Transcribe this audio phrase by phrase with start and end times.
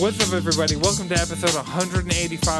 [0.00, 0.76] What's up, everybody?
[0.76, 2.08] Welcome to episode 185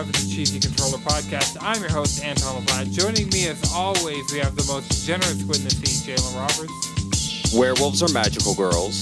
[0.04, 1.56] of the Cheesy Controller Podcast.
[1.62, 2.90] I'm your host, Anton LeBlanc.
[2.92, 7.54] Joining me, as always, we have the most generous squid in the sea, Jalen Roberts.
[7.54, 9.01] Werewolves are magical girls.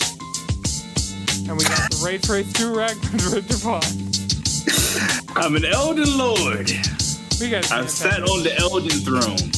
[1.49, 3.83] And we got the Ray Trace Durag Madrid Devon.
[5.35, 6.71] I'm an elden lord.
[7.41, 9.51] We got I've sat on the elden throne.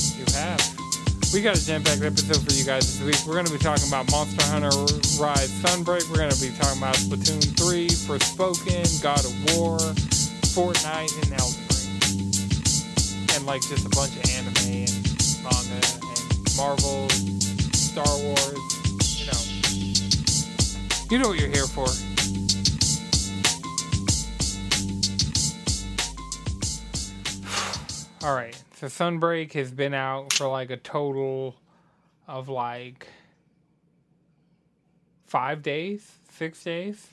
[1.32, 3.14] We got a jam-packed episode for you guys this week.
[3.24, 4.74] We're going to be talking about Monster Hunter
[5.22, 6.10] Rise Sunbreak.
[6.10, 9.78] We're going to be talking about Splatoon 3, Forspoken, God of War,
[10.50, 12.34] Fortnite, and Elden Ring.
[13.36, 15.06] And like just a bunch of anime and
[15.46, 17.08] manga and Marvel,
[17.78, 18.58] Star Wars.
[19.14, 19.38] You know,
[21.10, 21.86] you know what you're here for.
[28.22, 28.62] All right.
[28.74, 31.56] So Sunbreak has been out for like a total
[32.28, 33.08] of like
[35.26, 37.08] five days, six days,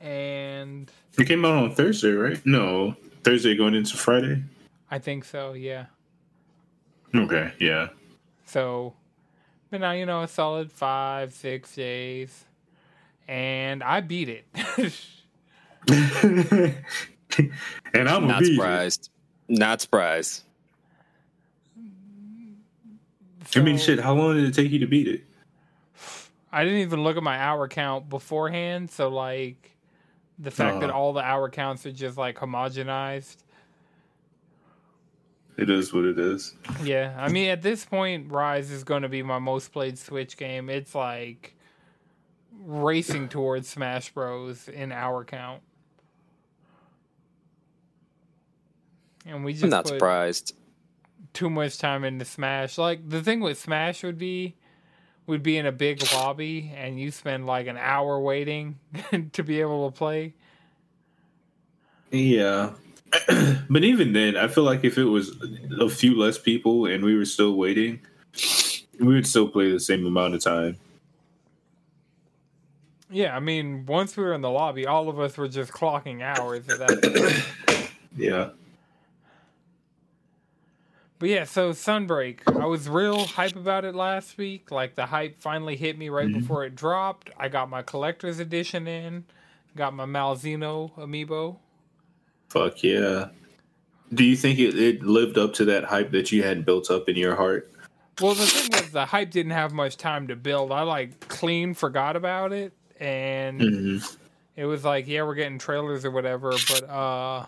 [0.00, 2.40] and It came out on Thursday, right?
[2.46, 4.44] No, Thursday going into Friday.
[4.88, 5.54] I think so.
[5.54, 5.86] Yeah.
[7.12, 7.88] Okay, yeah.
[8.44, 8.94] So,
[9.70, 12.44] but now you know, a solid five, six days,
[13.26, 14.44] and I beat it.
[15.88, 16.76] and
[18.08, 19.10] I'm Not surprised.
[19.48, 20.42] Not surprised.
[23.54, 24.00] I mean, shit.
[24.00, 25.24] How long did it take you to beat it?
[26.52, 29.76] I didn't even look at my hour count beforehand, so like
[30.38, 30.98] the fact that Uh-huh.
[30.98, 33.36] all the hour counts are just like homogenized.
[35.56, 36.54] It is what it is.
[36.82, 40.36] Yeah, I mean at this point, Rise is going to be my most played Switch
[40.36, 40.68] game.
[40.68, 41.54] It's like
[42.64, 44.68] racing towards Smash Bros.
[44.68, 45.62] in hour count,
[49.26, 50.54] and we just I'm not put surprised.
[51.32, 52.78] too much time into Smash.
[52.78, 54.54] Like the thing with Smash would be,
[55.26, 58.78] would be in a big lobby, and you spend like an hour waiting
[59.32, 60.34] to be able to play.
[62.10, 62.70] Yeah.
[63.70, 65.36] but even then, I feel like if it was
[65.80, 68.00] a few less people and we were still waiting,
[69.00, 70.76] we would still play the same amount of time.
[73.08, 76.22] Yeah, I mean, once we were in the lobby, all of us were just clocking
[76.22, 77.46] hours at that.
[78.18, 78.50] Yeah.
[81.18, 84.70] But yeah, so Sunbreak, I was real hype about it last week.
[84.70, 86.40] Like the hype finally hit me right Mhm.
[86.40, 87.30] before it dropped.
[87.38, 89.24] I got my collector's edition in,
[89.74, 91.56] got my Malzeno amiibo.
[92.50, 93.28] Fuck yeah.
[94.12, 97.08] Do you think it, it lived up to that hype that you had built up
[97.08, 97.72] in your heart?
[98.20, 100.70] Well, the thing was, the hype didn't have much time to build.
[100.72, 104.14] I like clean forgot about it, and Mm-hmm.
[104.56, 106.50] it was like, yeah, we're getting trailers or whatever.
[106.68, 107.46] But uh,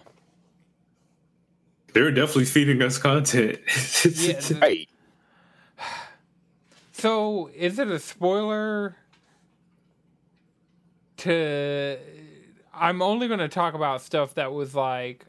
[1.94, 3.58] They were definitely feeding us content.
[4.04, 4.40] yeah.
[4.40, 4.88] the- Right.
[6.92, 8.96] So, is it a spoiler
[11.18, 11.96] to
[12.74, 15.26] I'm only going to talk about stuff that was like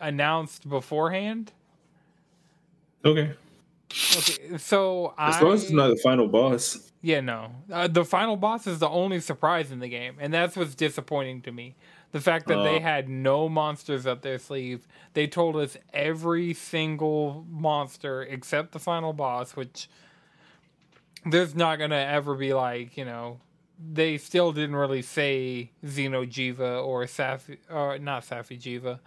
[0.00, 1.52] announced beforehand.
[3.04, 3.34] okay.
[4.16, 6.90] Okay, so As I long as it's not the final boss.
[7.02, 7.52] Yeah, no.
[7.72, 11.42] Uh, the final boss is the only surprise in the game, and that's what's disappointing
[11.42, 11.76] to me.
[12.16, 12.80] The fact that they Oh.
[12.80, 14.88] had no monsters up their sleeve.
[15.12, 19.86] They told us every single monster except the final boss, which
[21.26, 23.40] there's not going to ever be like, you know,
[23.78, 28.98] they still didn't really say Xeno'jiiva or Safi, or not Safi'jiiva,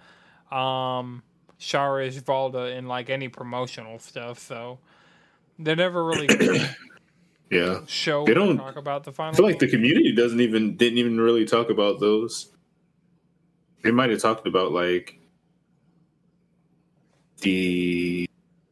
[0.55, 1.23] um,
[1.59, 4.77] Shara Ishvalda in like any promotional stuff, so
[5.57, 6.27] they're never really
[7.49, 7.79] Yeah.
[7.87, 9.33] show They don't- talk about the final.
[9.33, 12.51] I feel like the community doesn't even didn't even really talk about those.
[13.81, 15.17] They might have talked about like
[17.41, 18.27] the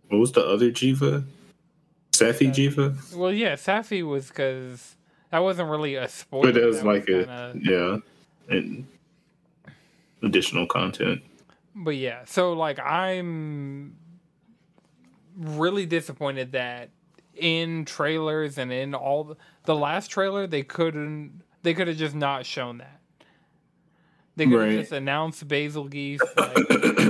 [0.10, 1.26] what was the other Jiva?
[2.12, 2.50] Safi.
[2.54, 3.16] Jiva?
[3.16, 4.96] Well, yeah, Safi was because
[5.32, 6.52] that wasn't really a spoiler.
[6.52, 7.98] But that was like kinda- a yeah.
[8.50, 8.88] And
[10.24, 11.22] additional content.
[11.76, 13.96] But yeah, so like I'm
[15.38, 16.90] really disappointed that
[17.36, 22.16] in trailers and in all the, the last trailer they couldn't they could have just
[22.16, 22.97] not shown that.
[24.38, 24.80] They could Right.
[24.80, 26.56] just announced Bazelgeuse, like,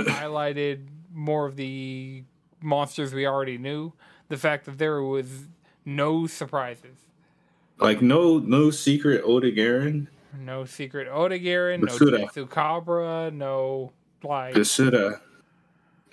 [0.08, 2.24] highlighted more of the
[2.60, 3.92] monsters we already knew.
[4.28, 5.46] The fact that there was
[5.84, 6.96] no surprises.
[7.78, 10.08] Like no no secret Odogaron.
[10.38, 12.32] No secret Odogaron, no Basuda.
[12.32, 13.92] Tsukabra, no
[14.24, 15.20] like should have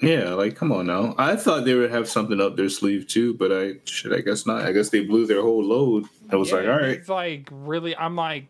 [0.01, 1.15] Yeah, like come on now.
[1.17, 4.45] I thought they would have something up their sleeve too, but I shit, I guess
[4.45, 4.61] not.
[4.63, 6.05] I guess they blew their whole load.
[6.31, 8.45] I was Yeah, like, all right, It's like really I'm like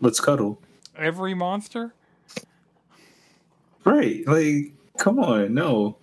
[0.00, 0.60] let's cuddle.
[0.98, 1.94] Every monster.
[3.84, 4.26] Right.
[4.26, 5.96] Like, come on, no.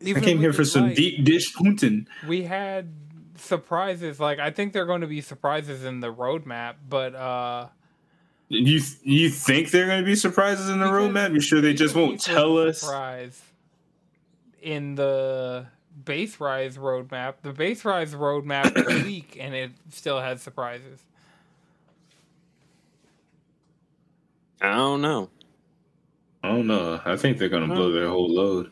[0.00, 2.06] Even I came here for some like, deep dish hunting.
[2.26, 2.92] We had
[3.36, 4.20] surprises.
[4.20, 7.68] Like I think they're going to be surprises in the roadmap, but uh
[8.48, 11.34] You you think there are going to be surprises in the roadmap?
[11.34, 12.80] You sure they just won't tell us?
[12.80, 13.42] Surprise.
[14.62, 15.66] In the
[16.04, 21.00] base rise roadmap, the base rise roadmap is weak, and it still has surprises.
[24.60, 25.30] I don't know.
[26.42, 27.00] I don't know.
[27.04, 28.70] I think they're going to blow their whole load.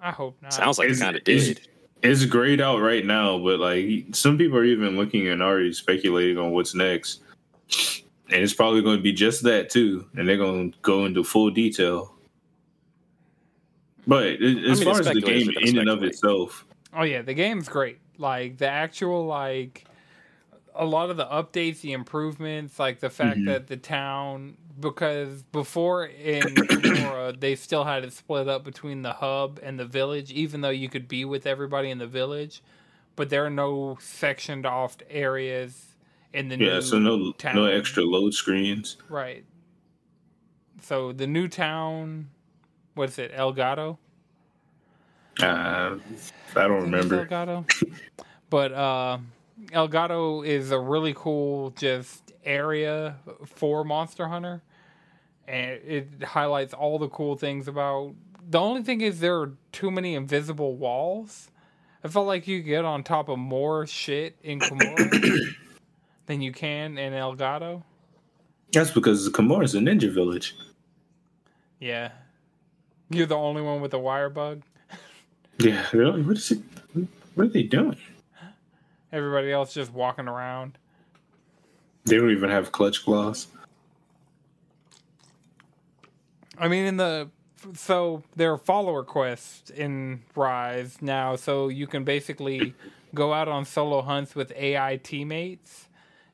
[0.00, 0.52] I hope not.
[0.52, 1.68] Sounds like it Is- kind of did.
[2.02, 6.36] It's grayed out right now, but like some people are even looking and already speculating
[6.36, 7.20] on what's next.
[8.28, 11.22] And it's probably going to be just that too, and they're going to go into
[11.22, 12.16] full detail.
[14.06, 17.04] But it- as mean, far as the game speculation, but in and of itself, Oh
[17.04, 17.98] yeah, the game's great.
[18.18, 19.84] Like the actual like
[20.74, 23.46] a lot of the updates, the improvements, like the fact Mhm.
[23.46, 29.12] that the town because before in Kamura, they still had it split up between the
[29.14, 32.62] hub and the village, even though you could be with everybody in the village.
[33.16, 35.96] But there are no sectioned off areas
[36.32, 36.74] in the yeah.
[36.74, 37.56] new So no town.
[37.56, 38.96] no extra load screens.
[39.08, 39.44] Right.
[40.80, 42.30] So the new town,
[42.94, 43.98] what's it, Elgado?
[45.40, 45.98] Uh, I
[46.54, 47.26] don't I remember.
[47.26, 47.66] Elgado.
[48.50, 49.18] but uh,
[49.66, 53.16] Elgado is a really cool just area
[53.46, 54.62] for Monster Hunter,
[55.46, 58.14] and it highlights all the cool things about.
[58.48, 61.50] The only thing is there are too many invisible walls.
[62.04, 65.54] I felt like you get on top of more shit in Kamura
[66.26, 67.84] than you can in Elgado.
[68.72, 70.56] That's because Kamura is a ninja village.
[71.78, 72.12] Yeah,
[73.10, 74.62] you're the only one with a wire bug.
[75.58, 75.86] Yeah.
[75.92, 76.60] they're What is it?
[77.34, 77.98] What are they doing?
[79.12, 80.78] Everybody else just walking around.
[82.04, 83.46] They don't even have clutch claws.
[86.58, 87.30] I mean, in the
[87.74, 92.74] so there are follower quests in Rise now, so you can basically
[93.14, 95.88] go out on solo hunts with AI teammates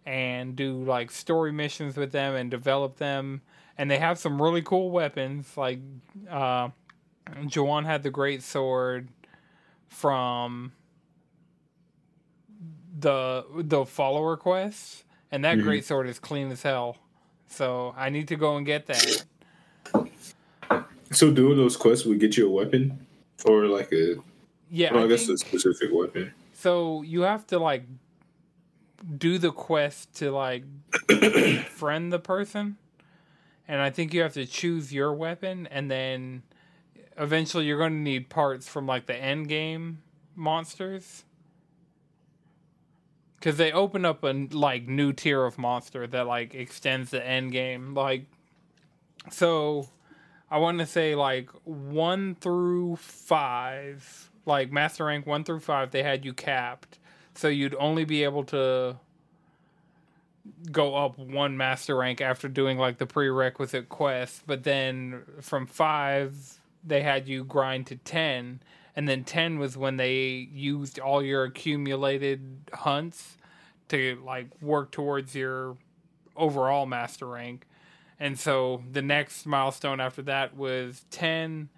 [0.06, 3.42] and do like story missions with them and develop them.
[3.76, 5.56] And they have some really cool weapons.
[5.56, 5.80] Like
[6.30, 6.70] uh,
[7.44, 9.08] Jawan had the great sword
[9.86, 10.72] from
[12.98, 15.62] the the follower quests, and that Mhm.
[15.62, 16.96] great sword is clean as hell.
[17.48, 19.24] So I need to go and get that.
[21.10, 23.06] So doing those quests would get you a weapon,
[23.46, 24.16] or like a
[24.70, 26.32] Yeah, well, I, I guess think- a specific weapon.
[26.52, 27.84] so you have to like
[29.16, 30.64] do the quest to like
[31.70, 32.76] friend the person,
[33.66, 36.42] and I think you have to choose your weapon, and then
[37.16, 40.02] eventually you're going to need parts from like the end game
[40.36, 41.24] monsters.
[43.38, 47.52] Because they open up a like new tier of monster that like extends the end
[47.52, 47.94] game.
[47.94, 48.24] Like,
[49.30, 49.88] so
[50.50, 56.02] I want to say like one through five, like master rank one through five, they
[56.02, 56.98] had you capped,
[57.34, 58.96] so you'd only be able to
[60.72, 64.42] go up one master rank after doing like the prerequisite quest.
[64.46, 68.60] But then from five, they had you grind to ten,
[68.98, 73.36] and then ten was when they used all your accumulated hunts
[73.90, 75.76] to like work towards your
[76.36, 77.64] overall master rank.
[78.18, 81.68] And so the next milestone after that was 10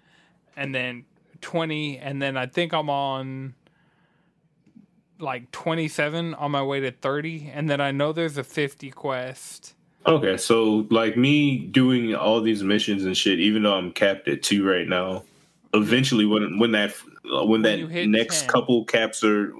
[0.57, 1.05] and then
[1.41, 3.53] 20 and then I think I'm on
[5.19, 9.75] like 27 on my way to 30 and then I know there's a 50 quest.
[10.07, 14.41] Okay, so like me doing all these missions and shit, even though I'm capped at
[14.41, 15.21] two right now,
[15.75, 18.49] eventually when when that Uh, when that you next 10.
[18.49, 19.53] couple caps are,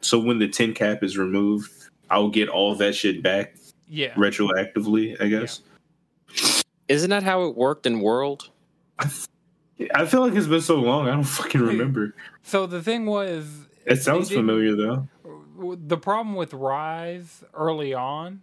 [0.00, 1.70] so when the ten cap is removed,
[2.10, 3.56] I'll get all that shit back
[3.88, 4.14] Yeah.
[4.14, 5.20] retroactively.
[5.20, 5.60] I guess.
[6.88, 8.50] Isn't that how it worked in World?
[8.98, 12.14] I feel like it's been so long, I don't fucking remember.
[12.42, 15.08] So the thing was It sounds familiar though.
[15.76, 18.42] the problem with Rise early on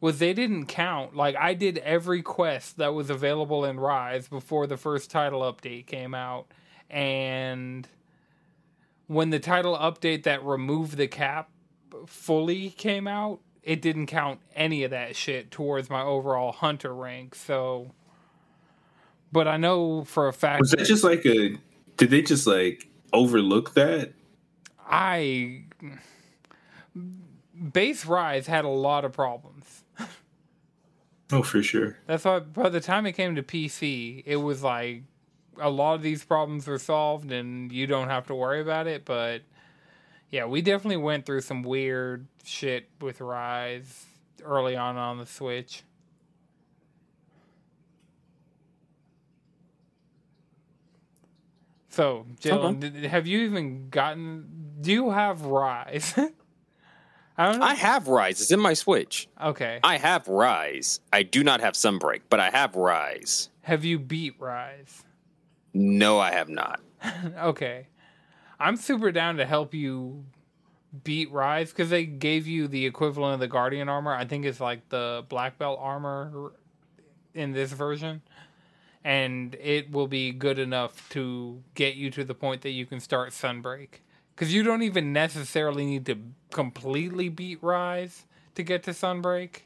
[0.00, 1.14] was they didn't count.
[1.16, 5.86] Like I did every quest that was available in Rise before the first title update
[5.86, 6.46] came out,
[6.90, 7.86] and
[9.06, 11.50] when the title update that removed the cap
[12.06, 17.34] fully came out, it didn't count any of that shit towards my overall hunter rank.
[17.34, 17.92] So,
[19.32, 21.56] but I know for a fact Was that just like a?
[21.96, 24.12] Did they just like overlook that?
[24.86, 25.64] I
[27.72, 29.82] base rise had a lot of problems.
[31.32, 31.96] Oh, for sure.
[32.06, 35.02] That's why by the time it came to PC, it was like
[35.60, 39.04] a lot of these problems were solved and you don't have to worry about it.
[39.04, 39.42] But
[40.30, 44.06] yeah, we definitely went through some weird shit with Rise
[44.44, 45.82] early on on the Switch.
[51.88, 53.08] So, Jalen, Okay.
[53.08, 54.74] have you even gotten?
[54.80, 56.14] Do you have Rise?
[57.38, 57.66] I don't know.
[57.66, 58.40] I have Rise.
[58.40, 59.28] It's in my Switch.
[59.40, 59.80] okay.
[59.82, 61.00] I have Rise.
[61.12, 63.48] I do not have Sunbreak, but I have Rise.
[63.62, 65.03] Have you beat Rise?
[65.74, 66.80] No, I have not.
[67.38, 67.88] okay.
[68.60, 70.24] I'm super down to help you
[71.02, 74.14] beat Rise because they gave you the equivalent of the Guardian armor.
[74.14, 76.52] I think it's like the Black Belt armor
[77.34, 78.22] in this version.
[79.02, 83.00] And it will be good enough to get you to the point that you can
[83.00, 83.88] start Sunbreak.
[84.34, 86.16] Because you don't even necessarily need to
[86.52, 89.62] completely beat Rise to get to Sunbreak.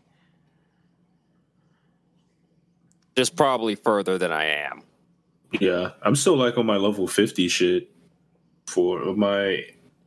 [3.15, 4.83] Just probably further than I am.
[5.53, 7.91] Yeah, I'm still like on my level 50 shit
[8.67, 9.65] for my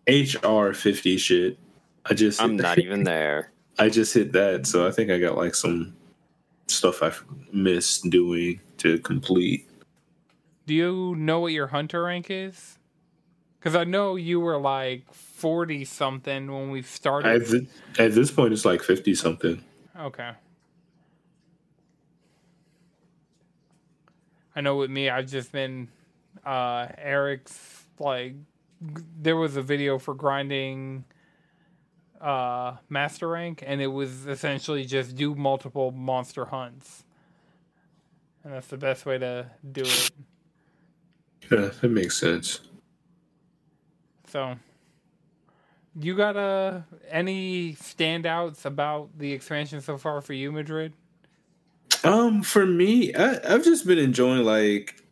[0.08, 1.58] HR 50 shit.
[2.06, 3.52] I just I'm not even there.
[3.80, 5.96] I just hit that, so I think I got like some
[6.68, 9.68] stuff I've missed doing to complete.
[10.68, 12.78] Do you know what your hunter rank is?
[13.60, 17.42] Because I know you were like 40 something when we started.
[17.42, 17.68] At, th-
[18.00, 19.64] at this point, it's like 50 something.
[20.00, 20.32] Okay.
[24.56, 25.90] I know with me, I've just been
[26.46, 28.36] uh Eric's like
[29.22, 31.04] there was a video for grinding
[32.20, 37.04] uh master rank and it was essentially just do multiple monster hunts.
[38.44, 40.12] And that's the best way to do it.
[41.52, 42.62] Yeah, that makes sense.
[44.28, 44.56] So
[46.00, 50.94] you got uh any standouts about the expansion so far for you, Madrid?
[52.04, 55.04] Um, for me, I, I've just been enjoying like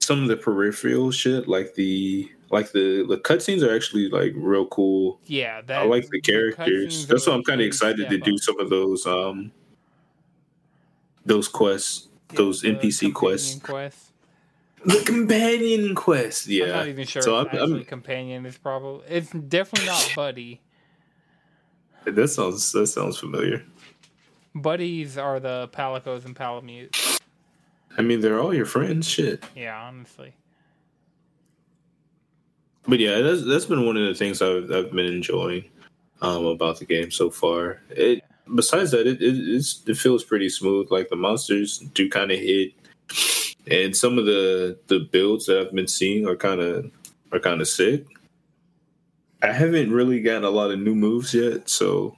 [0.00, 4.66] some of the peripheral shit, like the like the the cutscenes are actually like real
[4.66, 5.20] cool.
[5.26, 7.04] Yeah, that I like the characters.
[7.04, 8.40] cutscenes That's why I'm kind of excited to do up.
[8.40, 9.52] some of those um
[11.26, 14.12] those quests, Yeah, those the NPC quests, quests.
[14.84, 16.46] the companion quest.
[16.46, 17.20] Yeah, I'm not even sure.
[17.22, 18.46] So I'm- I'm- companion.
[18.46, 20.60] is probably it's definitely not buddy.
[22.04, 23.64] that sounds that sounds familiar.
[24.54, 27.20] Buddies are the Palicos and Palamutes.
[27.96, 29.08] I mean, they're all your friends.
[29.08, 29.44] Shit.
[29.54, 30.34] Yeah, honestly.
[32.86, 35.64] But yeah, that's that's been one of the things I've I've been enjoying
[36.22, 37.80] um, about the game so far.
[37.90, 38.24] It
[38.54, 40.90] besides that, it it, it's, it feels pretty smooth.
[40.90, 42.72] Like the monsters do kind of hit,
[43.70, 46.90] and some of the the builds that I've been seeing are kind of
[47.32, 48.06] are kind of sick.
[49.42, 52.17] I haven't really gotten a lot of new moves yet, so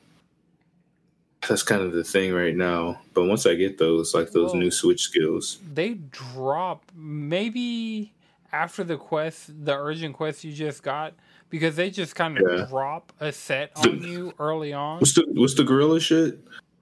[1.50, 3.00] that's kind of the thing right now.
[3.12, 4.58] But once I get those, like those Whoa.
[4.60, 8.12] new switch skills, They drop maybe
[8.52, 11.12] after the quest, the urgent quest you just got,
[11.50, 12.64] because they just kind of Yeah.
[12.66, 15.00] drop a set on you early on.
[15.00, 16.38] what's the what's the gorilla shit?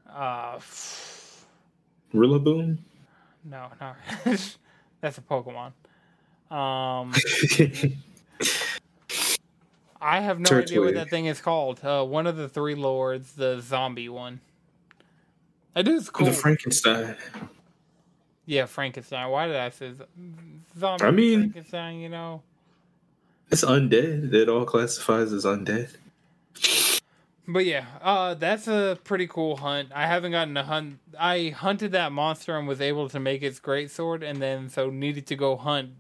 [0.09, 0.59] Uh,
[2.15, 2.79] Rillaboom.
[3.45, 3.93] no, no,
[5.01, 5.73] that's a Pokemon.
[6.55, 7.13] Um,
[10.01, 11.85] I have no idea what that thing is called.
[11.85, 14.41] Uh, one of the three lords, the zombie one.
[15.79, 16.27] That is cool.
[16.27, 17.15] The Frankenstein.
[18.47, 19.31] yeah, Frankenstein.
[19.31, 19.93] Why did I say
[20.77, 21.05] zombie?
[21.05, 22.01] I mean- Frankenstein.
[22.01, 22.43] You know,
[23.49, 24.35] It's undead.
[24.35, 25.91] It all classifies as undead.
[27.47, 29.91] but yeah, uh, that's a pretty cool hunt.
[29.95, 30.99] I haven't gotten to hunt.
[31.17, 34.91] I hunted that monster and was able to make its great sword, and then so
[34.91, 35.91] needed to go hunt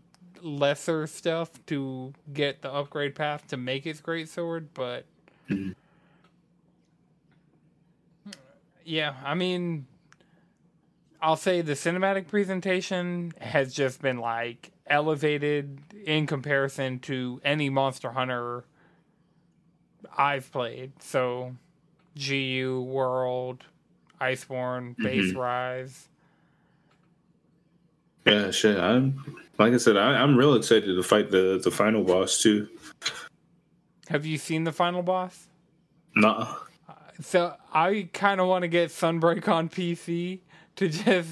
[0.42, 4.75] lesser stuff to get the upgrade path to make its great sword.
[4.75, 5.04] But
[5.49, 5.76] Mhm.
[8.88, 9.87] Yeah, I mean,
[11.21, 18.11] I'll say the cinematic presentation has just been like elevated in comparison to any Monster
[18.12, 18.64] Hunter
[20.16, 20.92] I've played.
[21.02, 21.54] So,
[22.16, 23.64] GU World,
[24.21, 25.02] Iceborne, mm-hmm.
[25.02, 26.09] Base Rise.
[28.26, 28.78] Yeah, shit.
[28.78, 29.23] I'm
[29.59, 32.68] like I said, I, I'm real excited to fight the the final boss too.
[34.09, 35.47] Have you seen the final boss?
[36.16, 36.54] Nah.
[37.20, 40.40] So I kind of want to get Sunbreak on PC
[40.76, 41.28] to just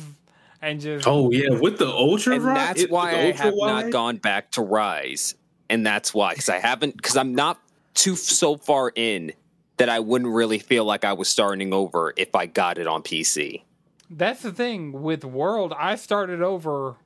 [0.61, 2.57] and just Oh yeah, with the ultra and rod?
[2.57, 3.85] that's It- why the I ultra have wide?
[3.85, 5.35] not gone back to Rise,
[5.71, 7.61] and that's why because I haven't because I'm not
[7.95, 9.33] too so far in
[9.77, 13.03] that I wouldn't really feel like I was starting over if I got it on
[13.03, 13.63] PC.
[14.11, 15.73] That's the thing with World.
[15.79, 16.97] I started over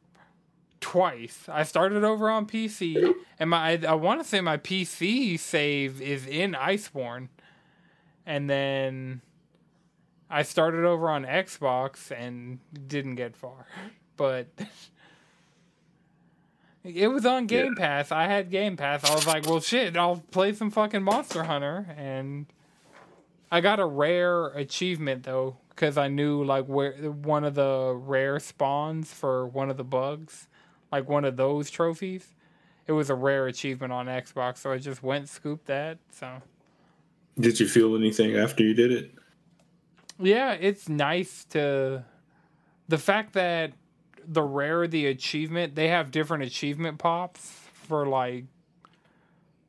[0.81, 1.45] twice.
[1.49, 6.01] I started over on PC, and my I, I want to say my PC save
[6.01, 7.29] is in Iceborne,
[8.27, 9.21] and then
[10.29, 13.67] I started over on Xbox and didn't get far,
[14.17, 14.47] but.
[16.83, 18.11] It was on Game Pass.
[18.11, 19.05] I had Game Pass.
[19.05, 21.95] I was like, well, shit, I'll play some fucking Monster Hunter.
[21.95, 22.47] And
[23.53, 28.39] I got a rare achievement though, because I knew like where one of the rare
[28.39, 30.49] spawns for one of the bugs,
[30.91, 32.35] like one of those trophies.
[32.87, 35.99] It was a rare achievement on Xbox, so I just went scooped that.
[36.11, 36.41] So
[37.41, 39.13] Did you feel anything after you did it?
[40.19, 42.05] Yeah, it's nice to
[42.89, 43.73] the fact that
[44.27, 48.45] the rare the achievement, they have different achievement pops for like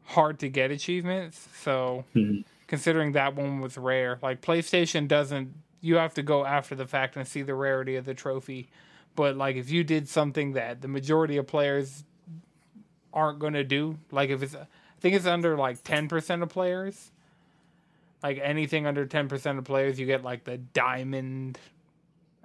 [0.06, 1.48] hard to get achievements.
[1.62, 2.44] So Mhm.
[2.68, 7.16] considering that one was rare, like PlayStation doesn't you have to go after the fact
[7.18, 8.70] and see the rarity of the trophy.
[9.16, 12.04] But like if you did something that the majority of players
[13.13, 14.68] aren't going to do, like if it's I
[15.00, 17.12] think it's under like 10% of players,
[18.24, 21.58] like anything under 10% of players you get like the diamond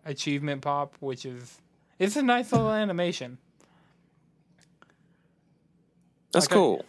[0.05, 1.61] achievement pop, which is
[1.99, 3.39] it's a nice little animation.
[6.33, 6.55] That's Okay.
[6.55, 6.85] cool.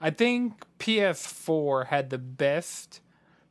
[0.00, 3.00] I think PS4 had the best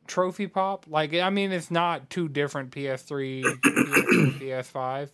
[0.06, 0.86] trophy pop.
[0.88, 5.10] Like, I mean, it's not too different PS3, PS4, PS5,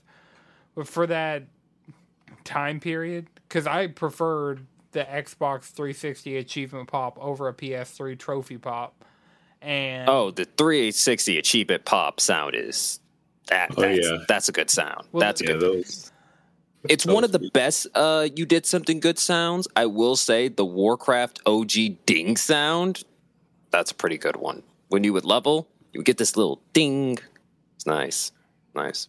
[0.76, 1.44] but for that
[2.44, 9.04] time period, because I preferred the Xbox 360 achievement pop over a PS3 trophy pop.
[9.64, 13.00] And Oh, the 360 achievement pop sound is
[13.48, 13.70] that.
[13.76, 14.18] Oh, that's, yeah.
[14.28, 15.06] that's a good sound.
[15.12, 15.60] Well, that's a Yeah, good.
[15.62, 16.12] those.
[16.88, 17.50] It's those one of the three.
[17.54, 17.86] best.
[17.94, 19.66] Uh, you did something good sounds.
[19.74, 21.72] I will say the Warcraft OG
[22.04, 23.04] ding sound.
[23.70, 24.62] That's a pretty good one.
[24.88, 27.18] When you would level, you would get this little ding.
[27.76, 28.32] It's nice,
[28.74, 29.08] nice.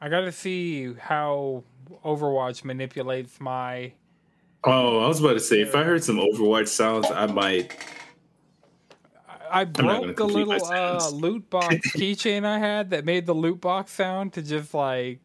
[0.00, 1.64] I got to see how
[2.04, 3.92] Overwatch manipulates my.
[4.62, 7.76] Oh, I was about to say, if I heard some Overwatch sounds, I might.
[9.50, 13.92] I broke the little uh, loot box keychain I had that made the loot box
[13.92, 15.18] sound to just like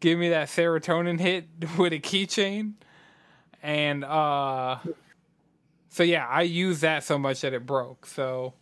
[0.00, 1.48] give me that serotonin hit
[1.78, 2.74] with a keychain.
[3.62, 4.78] And uh
[5.90, 8.06] so yeah, I used that so much that it broke.
[8.06, 8.54] So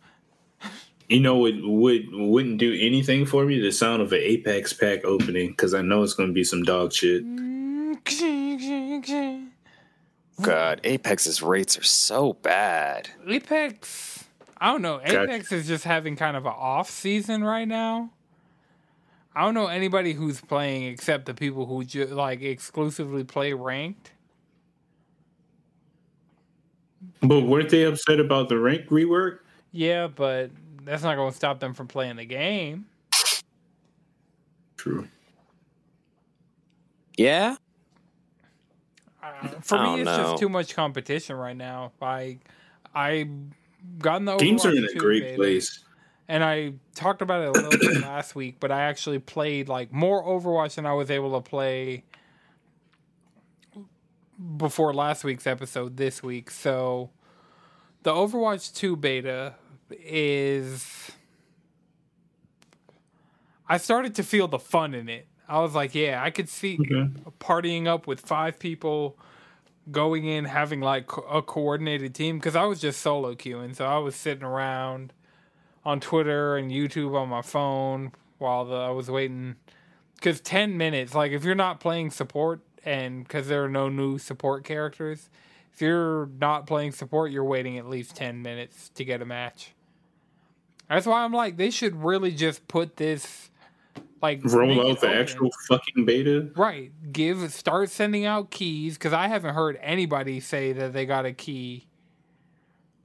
[1.07, 3.59] You know it would wouldn't do anything for me?
[3.59, 6.63] The sound of an Apex pack opening because I know it's going to be some
[6.63, 7.23] dog shit.
[10.41, 13.09] God, Apex's rates are so bad.
[13.27, 14.26] Apex
[14.59, 14.97] I don't know.
[14.99, 15.23] Gotcha.
[15.23, 18.11] Apex is just having kind of an off season right now.
[19.35, 24.11] I don't know anybody who's playing except the people who ju- like exclusively play ranked.
[27.21, 29.39] But weren't they upset about the rank rework?
[29.71, 30.49] Yeah, but
[30.83, 32.85] that's not going to stop them from playing the game.
[34.77, 35.07] True.
[37.17, 37.55] Yeah,
[39.23, 40.17] Uh, for I me, it's know.
[40.17, 41.91] just too much competition right now.
[41.99, 42.39] Like,
[42.93, 43.27] I
[43.99, 45.79] got in the Games are in a great beta, place.
[46.27, 48.57] and I talked about it a little bit last week.
[48.59, 52.03] But I actually played like more Overwatch than I was able to play
[54.57, 55.97] before last week's episode.
[55.97, 57.09] This week, so
[58.03, 59.55] the Overwatch 2 beta
[59.91, 61.11] is.
[63.69, 65.27] I started to feel the fun in it.
[65.47, 67.09] I was like, yeah, I could see Okay.
[67.39, 69.17] partying up with five people,
[69.91, 73.97] going in having like a coordinated team because I was just solo queuing, so I
[73.97, 75.13] was sitting around
[75.85, 79.55] on Twitter and YouTube on my phone while the, I was waiting.
[80.15, 84.17] Because ten minutes, like if you're not playing support, and because there are no new
[84.17, 85.29] support characters,
[85.73, 89.73] if you're not playing support, you're waiting at least ten minutes to get a match.
[90.89, 93.51] That's why I'm like, they should really just put this,
[94.21, 95.17] like, Roll out the open.
[95.19, 96.49] actual fucking beta.
[96.55, 96.91] Right.
[97.11, 101.33] Give start sending out keys because I haven't heard anybody say that they got a
[101.33, 101.87] key.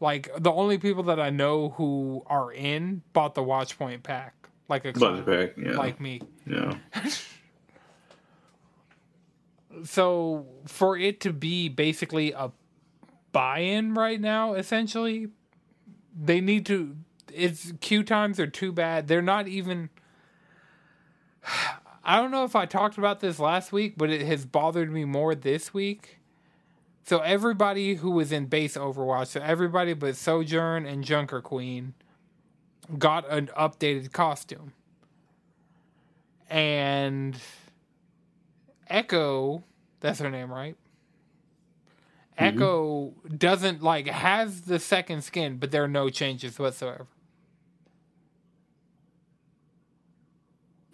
[0.01, 4.35] Like the only people that I know who are in bought the Watchpoint pack,
[4.68, 5.77] like a Button pack, yeah.
[5.77, 6.20] like me.
[6.46, 6.75] yeah.
[9.85, 12.53] So for it to be basically a
[13.33, 15.29] buy-in right now, essentially,
[16.14, 16.96] they need to.
[17.33, 19.09] It's queue times are too bad.
[19.09, 19.88] They're not even.
[22.05, 25.05] I don't know if I talked about this last week, but it has bothered me
[25.05, 26.18] more this week.
[27.05, 31.94] So everybody who was in base Overwatch, so everybody but Sojourn and Junker Queen,
[32.98, 34.72] got an updated costume.
[36.48, 37.37] And
[38.88, 39.64] Echo,
[40.00, 40.76] that's her name, right?
[42.38, 42.57] Mm-hmm.
[42.57, 47.07] Echo doesn't like has the second skin, but there are no changes whatsoever.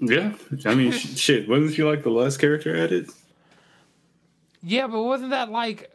[0.01, 0.33] Yeah.
[0.65, 1.49] I mean, shit.
[1.49, 3.11] Wasn't she like the last character added?
[4.63, 5.91] Yeah, but wasn't that like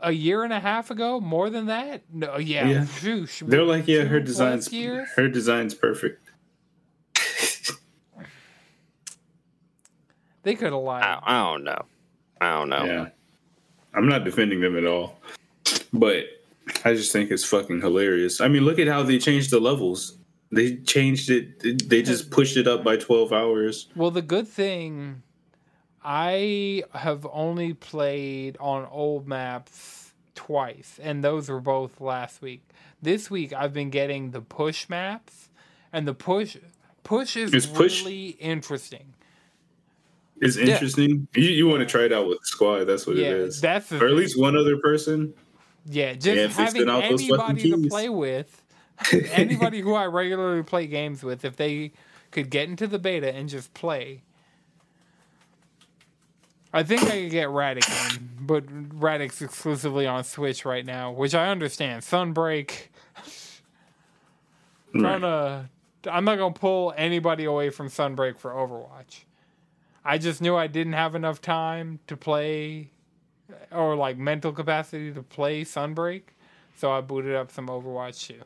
[0.00, 1.20] a year and a half ago?
[1.20, 2.02] More than that?
[2.12, 2.66] No, yeah.
[2.66, 2.80] Yeah.
[2.84, 3.46] Shoosh.
[3.48, 5.08] They're like, yeah, her design's years?
[5.16, 6.28] her design's perfect.
[10.44, 11.04] They could have lied.
[11.04, 11.84] I, I don't know.
[12.40, 12.84] I don't know.
[12.84, 13.08] Yeah.
[13.94, 15.18] I'm not defending them at all.
[15.92, 16.24] But
[16.84, 18.40] I just think it's fucking hilarious.
[18.40, 20.16] I mean, look at how they changed the levels.
[20.52, 21.88] They changed it.
[21.88, 23.88] They just pushed it up by 12 hours.
[23.96, 25.22] Well, the good thing,
[26.04, 32.62] I have only played on old maps twice, and those were both last week.
[33.00, 35.48] This week I've been getting the push maps,
[35.92, 36.56] and the push
[37.02, 39.14] push is Is push- really interesting.
[40.40, 41.28] It's interesting.
[41.34, 42.84] You, you want to try it out with squad?
[42.84, 43.60] That's what Yeah, it is.
[43.60, 45.34] that's or at least one other person.
[45.86, 47.88] Yeah, just Yeah, having out those fucking anybody to keys.
[47.88, 48.61] play with,
[49.32, 51.92] anybody who I regularly play games with, if they
[52.30, 54.22] could get into the beta and just play.
[56.72, 58.66] I think I could get Radic in, but
[58.98, 62.02] Radic's exclusively on Switch right now, which I understand.
[62.02, 62.88] Sunbreak.
[64.96, 65.68] Trying to,
[66.10, 69.24] I'm not gonna pull anybody away from Sunbreak for Overwatch.
[70.04, 72.90] I just knew I didn't have enough time to play
[73.70, 76.22] or like mental capacity to play Sunbreak,
[76.74, 78.42] so I booted up some Overwatch too.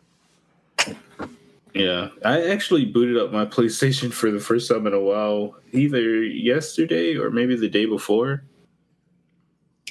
[1.74, 6.22] Yeah, I actually booted up my PlayStation for the first time in a while, either
[6.24, 8.44] yesterday or maybe the day before.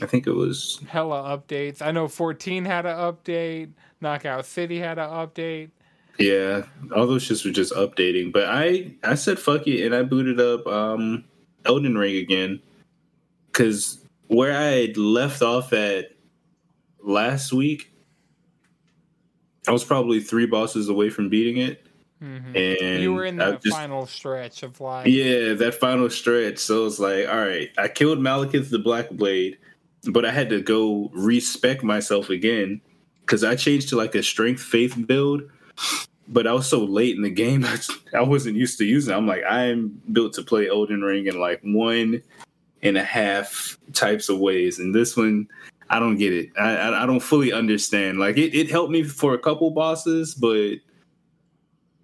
[0.02, 0.82] I think it was.
[0.88, 1.82] Hella updates.
[1.82, 3.72] I know 14 had an update.
[4.02, 5.70] Knockout City had an update.
[6.18, 6.64] Yeah,
[6.96, 8.32] all those shits were just updating.
[8.32, 11.26] But I I said fuck it and I booted up um
[11.66, 12.62] Elden Ring again
[13.48, 16.12] because where I had left off at
[17.04, 17.92] last week,
[19.68, 21.86] I was probably three bosses away from beating it,
[22.20, 26.10] hmm and You were in I that just- final stretch of like, Yeah, that final
[26.10, 26.58] stretch.
[26.60, 29.58] So it's like, all right, I killed Maliketh the Black Blade,
[30.12, 32.82] but I had to go respec myself again
[33.22, 35.44] because I changed to like a strength faith build.
[36.28, 37.66] But I was so late in the game,
[38.14, 39.14] I wasn't used to using.
[39.14, 39.18] it.
[39.18, 42.22] I'm like, I'm built to play Elden Ring in like one
[42.82, 45.48] and a half types of ways, and this one,
[45.90, 46.50] I don't get it.
[46.58, 48.20] I I, I don't fully understand.
[48.20, 50.76] Like it, it helped me for a couple bosses, but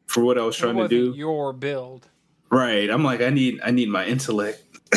[0.08, 2.08] for what I was trying to wasn't do, your build.
[2.50, 2.90] Right.
[2.90, 4.64] I'm like, I need I need my intellect.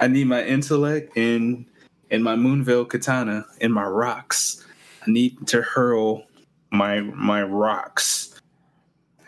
[0.00, 1.66] I need my intellect and
[2.10, 4.64] and my Moonveil katana and my rocks.
[5.06, 6.24] I need to hurl
[6.70, 8.40] my my rocks.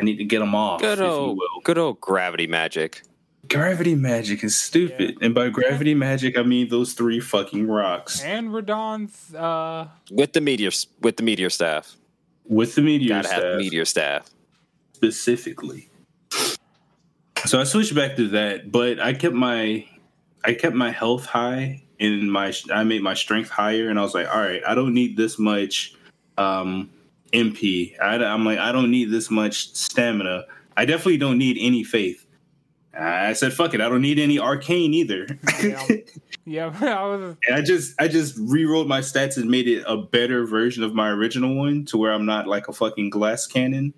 [0.00, 0.80] I need to get them off.
[0.80, 1.60] Good if you old, will.
[1.64, 3.02] good old gravity magic.
[3.48, 8.48] Gravity magic is stupid, and by gravity magic I mean those three fucking rocks And
[8.50, 11.96] Radahn's, uh, With the meteor, with the meteor staff.
[12.44, 14.30] with the meteor Gotta have staff the meteor staff.
[14.92, 15.88] specifically.
[17.46, 19.86] So I switched back to that, but I kept my
[20.44, 24.14] I kept my health high and my I made my strength higher, and I was
[24.14, 25.94] like, all right, I don't need this much
[26.36, 26.90] um,
[27.32, 27.98] MP.
[28.00, 30.44] I, I'm like, I don't need this much stamina.
[30.76, 32.24] I definitely don't need any faith.
[32.98, 35.26] I said, fuck it, I don't need any arcane either.
[35.62, 35.86] yeah,
[36.44, 39.96] yeah, I was, And I just I just rerolled my stats and made it a
[39.96, 43.94] better version of my original one to where I'm not like a fucking glass cannon.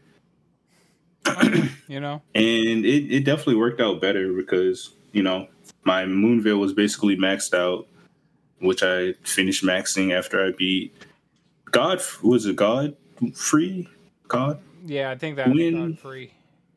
[1.89, 5.49] you know, and it, it definitely worked out better because you know
[5.85, 7.87] my Moonveil was basically maxed out,
[8.61, 10.95] which I finished maxing after I beat
[11.71, 12.01] God.
[12.23, 12.97] Was it God
[13.35, 13.89] free?
[14.29, 14.61] God?
[14.85, 16.33] yeah, I think that was When- Godfrey.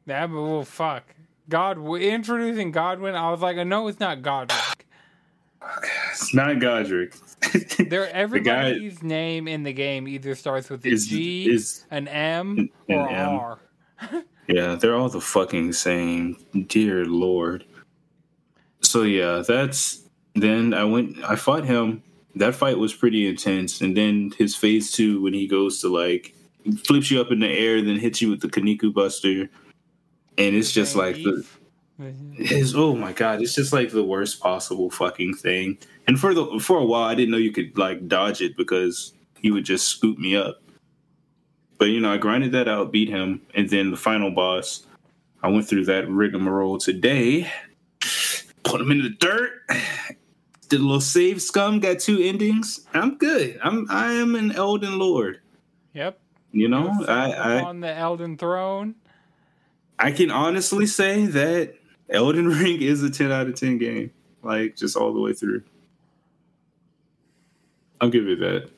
[0.05, 1.03] That, well, fuck.
[1.49, 4.82] God, introducing Godwyn, I was like, no, it's not Godrick.
[6.12, 7.19] It's not Godrick.
[7.89, 12.08] There, guy- everybody's name in the game either starts with a is G, is an
[12.08, 13.29] M, an or M.
[13.29, 13.60] R.
[14.47, 16.38] yeah, they're all the fucking same.
[16.67, 17.65] Dear Lord.
[18.82, 20.03] So yeah, that's
[20.36, 21.17] then I went.
[21.23, 22.03] I fought him.
[22.36, 26.36] That fight was pretty intense, and then his phase two when he goes to like
[26.86, 29.49] flips you up in the air, then hits you with the Kinniku Buster,
[30.37, 31.45] and it's just like the
[32.35, 35.77] his oh my god, it's just like the worst possible fucking thing.
[36.07, 39.13] And for the for a while, I didn't know you could like dodge it because
[39.39, 40.61] he would just scoop me up.
[41.77, 44.85] But you know, I grinded that out, beat him, and then the final boss,
[45.41, 47.51] I went through that rigmarole today.
[48.63, 49.51] Put him in the dirt.
[50.69, 51.79] Did a little save scum.
[51.79, 52.87] Got two endings.
[52.93, 53.59] I'm good.
[53.61, 55.41] I'm I am an Elden Lord.
[55.93, 56.19] Yep.
[56.51, 58.95] You know, I, I on the Elden Throne.
[60.03, 61.75] I can honestly say that
[62.09, 64.11] Elden Ring is a 10 out of 10 game.
[64.43, 65.63] Like just all the way through.
[68.01, 68.69] I'll give you that.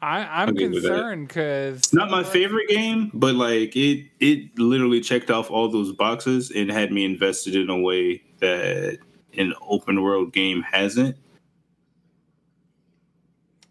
[0.00, 0.88] I, I'm I'll give you that.
[0.88, 5.68] concerned because It's not my favorite game, but like it it literally checked off all
[5.68, 8.98] those boxes and had me invested in a way that
[9.38, 11.16] an open world game hasn't.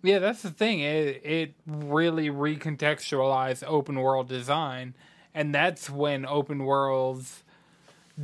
[0.01, 0.79] Yeah, that's the thing.
[0.79, 4.95] It it really recontextualized open world design,
[5.33, 7.43] and that's when open worlds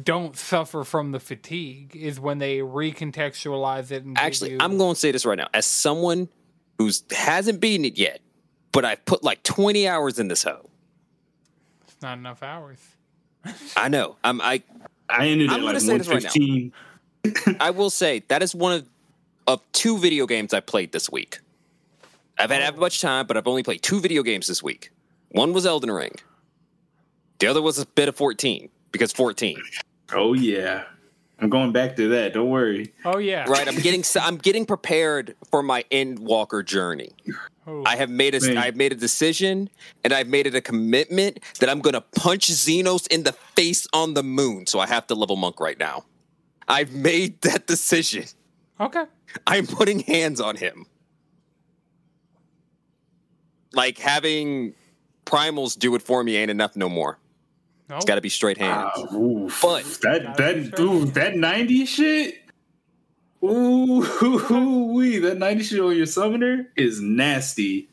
[0.04, 1.96] don't suffer from the fatigue.
[1.96, 4.04] Is when they recontextualize it.
[4.04, 5.48] And Actually, you- I'm going to say this right now.
[5.54, 6.30] As someone
[6.78, 8.22] who's hasn't beaten it yet,
[8.72, 10.70] but I've put like 20 hours in this hoe.
[11.88, 12.80] It's not enough hours.
[13.78, 14.18] I know.
[14.24, 14.42] I'm.
[14.42, 14.62] I.
[15.10, 16.72] I ended I'm at gonna like say this right
[17.46, 17.56] now.
[17.62, 18.90] I will say that is one of
[19.48, 21.40] of two video games I played this week.
[22.38, 22.66] I've had oh.
[22.66, 24.92] that much time, but I've only played two video games this week.
[25.30, 26.12] One was Elden Ring.
[27.40, 29.62] The other was a bit of 14 because 14.
[30.14, 30.84] Oh yeah,
[31.40, 32.34] I'm going back to that.
[32.34, 32.94] Don't worry.
[33.06, 33.46] Oh yeah.
[33.48, 37.12] Right, I'm getting I'm getting prepared for my Endwalker journey.
[37.68, 37.84] Oh.
[37.86, 38.56] I have made a Man.
[38.56, 39.70] have made a decision
[40.04, 43.88] and I've made it a commitment that I'm going to punch Zenos in the face
[43.94, 44.68] on the moon.
[44.68, 46.06] So I have to level monk right now.
[46.68, 48.26] I've made that decision.
[48.80, 49.04] Okay.
[49.46, 50.86] I'm putting hands on him.
[53.74, 54.74] Like having
[55.26, 57.20] primals do it for me ain't enough no more.
[57.90, 57.96] No.
[57.96, 58.92] It's got to be straight hands.
[58.96, 59.60] Ah, oof.
[59.62, 62.36] But- that that ooh, that 90 shit.
[63.44, 67.88] Ooh, wee, that 90 shit on your summoner is nasty.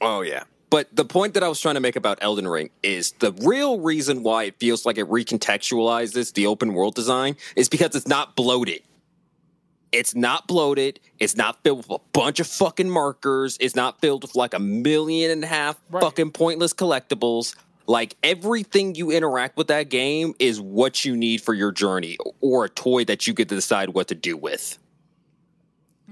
[0.00, 0.44] Oh yeah.
[0.70, 3.80] But the point that I was trying to make about Elden Ring is the real
[3.80, 8.36] reason why it feels like it recontextualizes the open world design is because it's not
[8.36, 8.80] bloated.
[9.92, 10.98] It's not bloated.
[11.18, 13.58] It's not filled with a bunch of fucking markers.
[13.60, 16.02] It's not filled with like a million and a half Right.
[16.02, 17.54] fucking pointless collectibles.
[17.86, 22.64] Like everything you interact with that game is what you need for your journey or
[22.64, 24.78] a toy that you get to decide what to do with.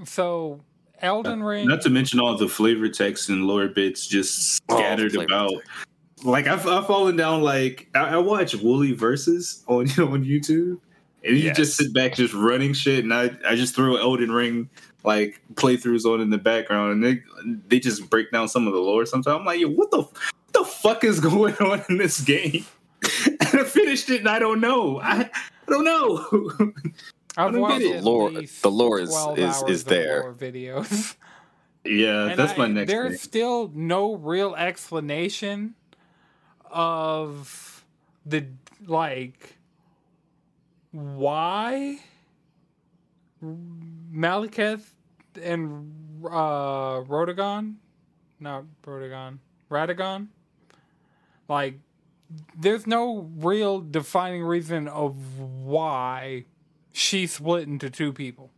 [0.05, 0.61] So
[1.01, 1.67] Elden Ring.
[1.69, 5.51] Not to mention all the flavor text and lore bits just Oh, scattered flavor about.
[5.51, 5.69] text.
[6.25, 7.43] Like I've, I've fallen down.
[7.43, 10.79] Like I, I watch Woolly verses on on YouTube,
[11.25, 11.57] and you Yes.
[11.57, 14.69] just sit back just running shit, and I I just throw Elden Ring
[15.03, 17.23] like playthroughs on in the background, and they
[17.69, 19.07] they just break down some of the lore.
[19.07, 20.13] Sometimes I'm like, yo, what the what
[20.53, 22.65] the fuck is going on in this game?
[23.27, 25.01] and I finished it, and I don't know.
[25.01, 26.73] I, I don't know.
[27.37, 27.97] I've don't watched get it.
[27.99, 30.33] at Lore- the lore is- is- is there.
[30.35, 31.15] videos.
[31.85, 32.89] yeah, And that's my next.
[32.91, 33.19] There's thing.
[33.19, 35.75] still no real explanation
[36.71, 37.85] of
[38.27, 38.47] the
[38.87, 39.57] like
[40.93, 41.99] why
[43.43, 44.85] Maliketh
[45.41, 47.77] and uh Rodagon,
[48.41, 49.39] not Rodagon,
[49.71, 50.29] Radagon,
[51.51, 51.79] like
[52.57, 56.45] there's no real defining reason of why
[56.93, 58.51] she split into two people.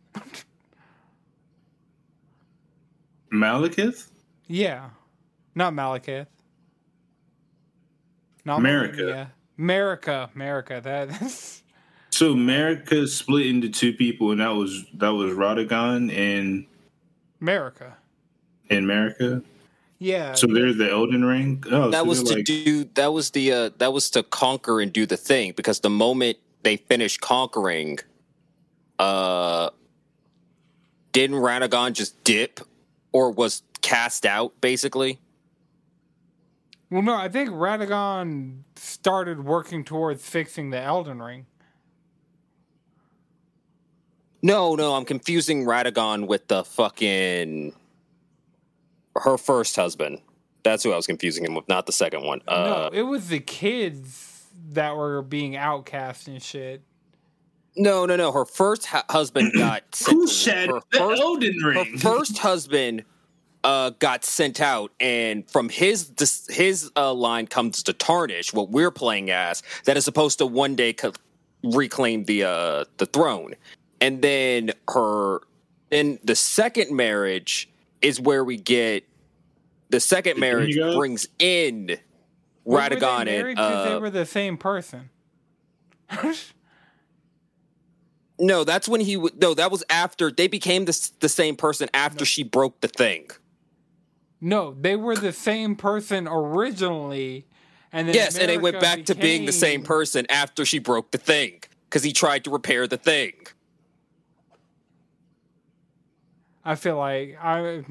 [3.31, 4.09] Maliketh.
[4.47, 4.89] Yeah.
[5.55, 6.27] Not Maliketh.
[8.45, 8.95] Not America.
[8.97, 9.31] Melania.
[9.57, 10.29] America.
[10.35, 10.81] America.
[10.83, 11.63] That's
[12.11, 16.65] So America split into two people, and that was that was Radagon and
[17.41, 17.97] America.
[18.69, 19.41] and America.
[19.99, 20.33] Yeah.
[20.33, 21.63] So they're the Elden Ring.
[21.71, 24.23] Oh, that so was they're to like, do that was the uh, that was to
[24.23, 27.99] conquer and do the thing because the moment they finished conquering
[28.99, 29.69] uh
[31.11, 32.59] didn't Radagon just dip
[33.11, 35.19] or was cast out basically
[36.89, 41.47] well, no, I think Radagon started working towards fixing the Elden Ring.
[44.41, 47.73] no no i'm confusing Radagon with the fucking
[49.15, 50.19] her first husband.
[50.63, 52.41] That's who i was confusing him with not the second one.
[52.47, 56.81] Uh no, it was the kids that were being outcast and shit.
[57.75, 58.31] no no no.
[58.31, 62.37] Her first hu- husband got sent who to- shed her the first- Elden her first
[62.37, 63.03] husband
[63.65, 68.69] uh, got sent out, and from his dis- his uh, line comes to tarnish what
[68.69, 71.13] we're playing as that is supposed to one day co-
[71.63, 73.53] reclaim the uh, the throne,
[74.01, 75.39] and then her
[75.91, 77.69] in the second marriage
[78.03, 79.07] is where we get
[79.89, 81.97] the second marriage brings in
[82.65, 85.09] Or were they Radagon married and 'cause they uh, were the same person.
[88.39, 91.89] no, that's when he w- no that was after they became the the same person
[91.93, 93.29] after she broke the thing.
[94.41, 97.45] no, they were the same person originally.
[97.93, 100.79] And then Yes, and they went America back to being the same person after she
[100.79, 103.33] broke the thing because he tried to repair the thing.
[106.65, 107.83] I feel like I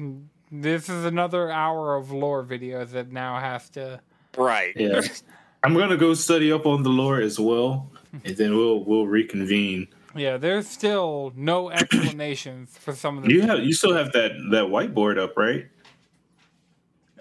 [0.51, 3.99] this is another hour of lore videos that now have to.
[4.37, 4.73] Right.
[4.75, 5.01] yeah,
[5.63, 7.91] I'm gonna go study up on the lore as well,
[8.23, 9.87] and then we'll we'll reconvene.
[10.15, 13.31] Yeah, there's still no explanations for some of the.
[13.33, 15.67] You have you still have that that whiteboard up, right?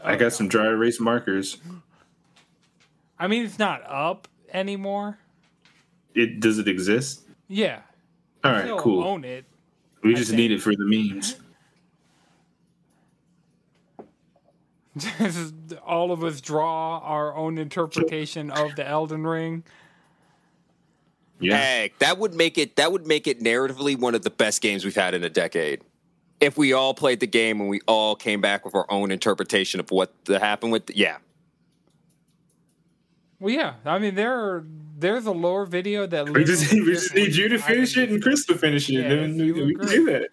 [0.05, 1.59] I got some dry erase markers.
[3.19, 5.19] I mean, it's not up anymore.
[6.15, 7.23] It does it exist?
[7.49, 7.83] Yeah,
[8.43, 9.05] All I right, still cool.
[9.05, 9.45] own it.
[10.03, 10.39] We I just think.
[10.39, 11.37] need it for the memes.
[14.95, 15.53] This is
[15.87, 19.65] all of us draw our own interpretation of the Elden Ring.
[21.41, 24.61] Yeah, Heck, that would make it that would make it narratively one of the best
[24.61, 25.83] games we've had in a decade.
[26.41, 29.81] If we all played the game and we all came back with our own interpretation
[29.81, 31.17] of what happened with yeah.
[33.43, 34.65] Well, yeah, I mean there are
[34.97, 38.23] there's a lore video that we just we just need you to finish it and
[38.23, 38.93] Chris to finish it.
[38.93, 40.29] Yeah, then we, we can do that.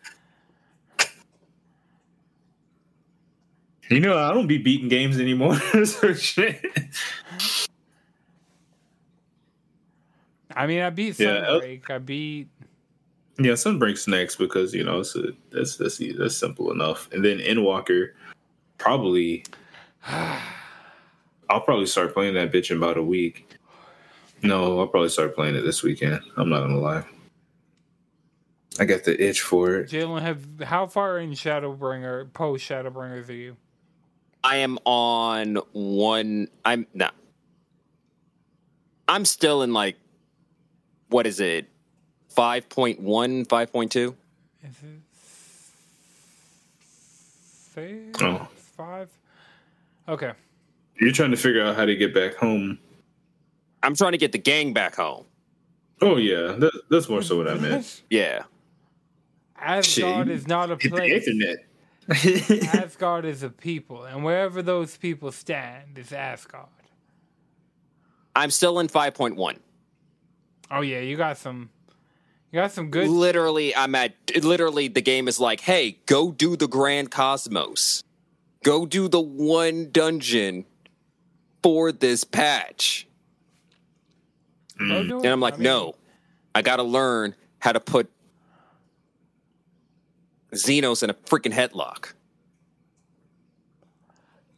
[3.89, 5.55] You know, I don't be beating games anymore.
[5.85, 6.63] so shit.
[10.55, 11.89] I mean, I beat Yeah, uh, Sunbreak.
[11.89, 12.47] I beat.
[13.39, 17.09] Yeah, Sunbreak's next because you know it's a, that's that's that's simple enough.
[17.11, 18.11] And then Endwalker,
[18.77, 19.45] probably.
[21.49, 23.57] I'll probably start playing that bitch in about a week.
[24.43, 26.21] No, I'll probably start playing it this weekend.
[26.37, 27.03] I'm not gonna lie.
[28.79, 29.89] I got the itch for it.
[29.89, 33.57] Jalen, have how far in Shadowbringer post Shadowbringers are you?
[34.43, 36.47] I am on one.
[36.63, 37.09] I'm no.
[39.07, 39.97] I'm still in like,
[41.09, 41.67] what is it?
[42.35, 42.99] 5.1,
[43.47, 44.15] 5.2?
[44.63, 45.01] Is it
[47.73, 48.47] six, Oh.
[48.77, 49.09] five?
[50.07, 50.31] Okay.
[50.99, 52.79] You're trying to figure out how to get back home.
[53.83, 55.25] I'm trying to get the gang back home.
[56.01, 58.01] Oh yeah, that, that's more so what I meant.
[58.09, 58.43] Yeah.
[59.61, 61.27] Asgard Shit, is not a Hit the place.
[61.27, 61.57] internet.
[62.73, 66.67] Asgard is a people, and wherever those people stand is Asgard.
[68.35, 69.57] I'm still in 5.1.
[70.71, 71.69] Oh yeah, you got some.
[72.51, 73.09] You got some good.
[73.09, 78.03] Literally, I'm at, literally, the game is like, hey, go do the Grand Cosmos.
[78.63, 80.65] Go do the one dungeon
[81.63, 83.07] for this patch.
[84.77, 85.25] Go do it.
[85.25, 85.95] And I'm like, I mean, no,
[86.55, 88.09] I got to learn how to put
[90.53, 92.13] Zenos in a freaking headlock.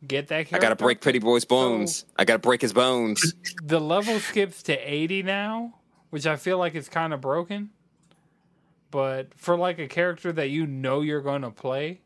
[0.06, 0.52] Get that.
[0.52, 2.06] I got to break Pretty Boy's bones.
[2.18, 3.34] I got to break his bones.
[3.64, 5.76] The level skips to 80 now,
[6.10, 7.70] which I feel like is kind of broken.
[8.90, 12.02] But for like a character that you know you're going to play,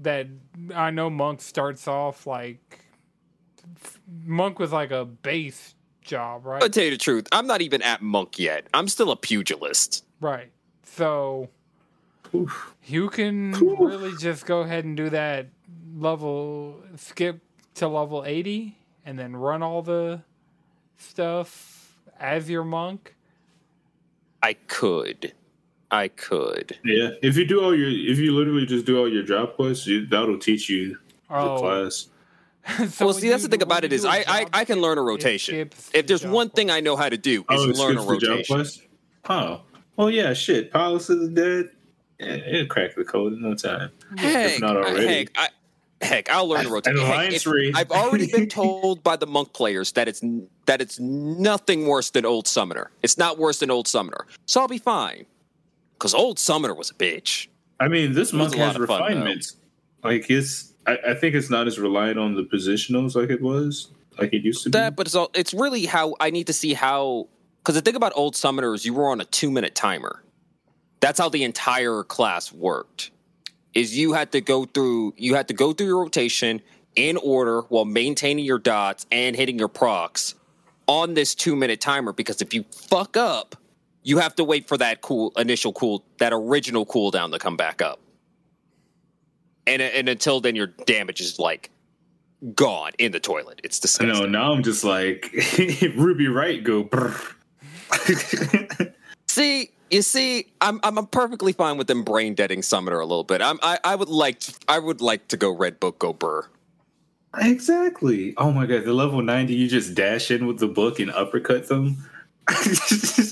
[0.00, 0.26] that
[0.74, 2.81] I know Monk starts off like
[4.24, 6.62] Monk was like a base job, right?
[6.62, 7.26] I'll tell you the truth.
[7.32, 8.66] I'm not even at Monk yet.
[8.74, 10.04] I'm still a pugilist.
[10.20, 10.50] Right.
[10.84, 11.48] So
[12.34, 12.74] Oof.
[12.84, 15.46] you can really just go ahead and do that
[15.96, 17.40] level skip
[17.74, 20.20] to level 80 and then run all the
[20.96, 23.14] stuff as your monk.
[24.42, 25.32] I could.
[25.90, 26.78] I could.
[26.84, 29.86] Yeah, if you do all your, if you literally just do all your job quests,
[29.86, 30.96] you, that'll teach you
[31.28, 32.08] the Oh, class.
[32.88, 34.50] so well, see, that's you- the thing about it is do a I, I, job
[34.52, 35.70] I can learn a rotation.
[35.94, 36.70] If there's one thing.
[36.70, 38.54] I know how to do is Oh, it learn a skips the job rotation.
[38.56, 38.82] quest.
[39.28, 39.60] Oh,
[39.96, 40.72] well, yeah, shit.
[40.72, 41.70] Palace is dead.
[42.20, 43.90] Yeah, it'll crack the code in no time.
[44.16, 45.06] Heck, not already.
[45.06, 45.48] heck, I,
[46.00, 46.98] heck, I'll learn a An rotation.
[47.00, 47.72] Heck, alliance if- raid.
[47.76, 50.22] I've already been told by the monk players that it's
[50.66, 52.90] that it's nothing worse than old summoner.
[53.02, 55.26] It's not worse than old summoner, so I'll be fine.
[55.94, 57.48] Because old summoner was a bitch.
[57.80, 59.56] I mean, this monk has of fun, refinements.
[60.04, 63.88] like it's, I, I think it's not as reliant on the positionals like it was,
[64.18, 64.94] like it used to That, be.
[64.96, 67.28] but it's all, it's really how I need to see how.
[67.58, 70.22] Because the thing about old summoners, you were on a two minute timer.
[71.00, 73.10] That's how the entire class worked.
[73.74, 76.60] Is you had to go through you had to go through your rotation
[76.96, 80.34] in order while maintaining your dots and hitting your procs
[80.86, 82.12] on this two minute timer.
[82.12, 83.56] Because if you fuck up,
[84.02, 87.80] you have to wait for that cool initial cool that original cooldown to come back
[87.80, 87.98] up.
[89.66, 91.70] And and until then, your damage is like
[92.54, 93.60] gone in the toilet.
[93.64, 94.08] It's I disgusting.
[94.08, 94.26] know.
[94.26, 95.32] Now I'm just like
[95.96, 96.82] Ruby Wright go.
[96.84, 97.14] brr.
[99.28, 103.40] See, you see, I'm I'm perfectly fine with them brain deading Summoner a little bit.
[103.40, 106.46] I'm, I I would like to, I would like to go Red Book go Burr.
[107.38, 108.34] exactly.
[108.36, 111.68] Oh my god, the level ninety, you just dash in with the book and uppercut
[111.68, 111.96] them.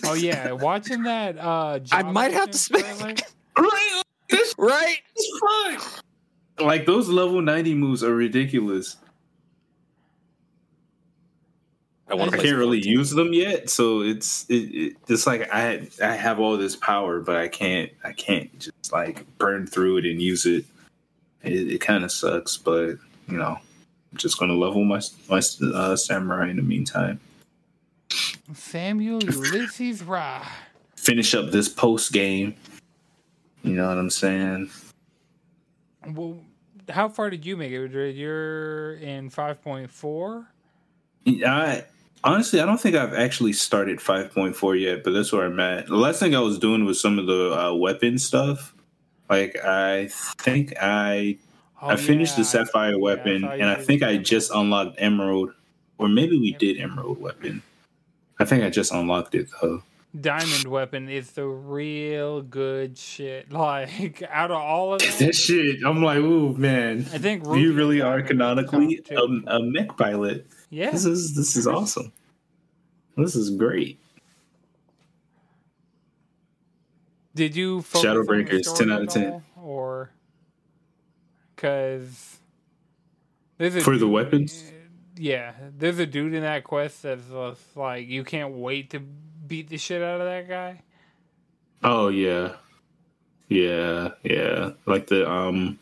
[0.07, 3.15] Oh yeah, watching that uh I might have to spend- trailer,
[3.59, 4.03] Right?
[4.29, 4.99] This Right?
[5.17, 5.79] is fun.
[6.61, 8.97] Like those level ninety moves are ridiculous.
[12.11, 16.13] I I can't really use them yet, so it's it, it, it's like I I
[16.13, 20.21] have all this power, but I can't I can't just like burn through it and
[20.21, 20.65] use it.
[21.43, 22.97] It, it kind of sucks, but
[23.29, 23.57] you know,
[24.13, 25.41] I'm just gonna level my my
[25.73, 27.21] uh, samurai in the meantime.
[28.55, 30.45] Samuel Ulysses Ra.
[30.97, 32.55] Finish up this post game.
[33.63, 34.71] You know what I'm saying?
[36.09, 36.41] Well,
[36.91, 38.15] how far did you make it?
[38.15, 40.47] You're in five point four.
[41.27, 41.85] I
[42.25, 45.87] honestly I don't think I've actually started 5.4 yet, but that's where I'm at.
[45.87, 48.75] The last thing I was doing was some of the uh, weapon stuff.
[49.29, 51.39] Like I think I
[51.81, 55.53] I finished the sapphire weapon, and I think I just unlocked emerald,
[55.99, 57.63] or maybe we did emerald weapon.
[58.39, 59.83] I think I just unlocked it though.
[60.19, 63.53] Diamond weapon is the real good shit.
[63.53, 68.01] Like out of all of That shit, I'm like, ooh man, I think you really
[68.01, 69.23] are canonically a,
[69.57, 70.47] a mech pilot.
[70.71, 70.91] yeah.
[70.91, 72.13] This is this is awesome.
[73.17, 73.99] This is great.
[77.35, 79.43] Did you focus on the Shadowbreakers, 10 out of 10.
[79.57, 80.11] or
[81.55, 82.39] because
[83.59, 84.65] For the weapons?
[85.17, 87.31] Yeah, there's a dude in that quest that's
[87.77, 89.03] like you can't wait to
[89.51, 90.81] beat the shit out of that guy.
[91.83, 92.55] Oh yeah,
[93.49, 94.71] yeah, yeah.
[94.87, 95.79] Like the um,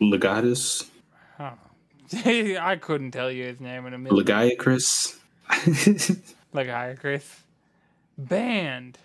[0.00, 0.88] Legatus,
[1.38, 1.54] I.
[2.60, 4.26] I couldn't tell you his name in a minute.
[4.26, 5.16] Legiacris.
[6.52, 7.24] Hi,
[8.18, 8.98] Banned.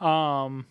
[0.00, 0.66] um.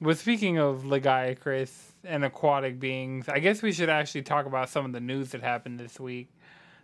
[0.00, 1.70] But speaking of Legiacris
[2.02, 5.42] and aquatic beings, I guess we should actually talk about some of the news that
[5.42, 6.28] happened this week.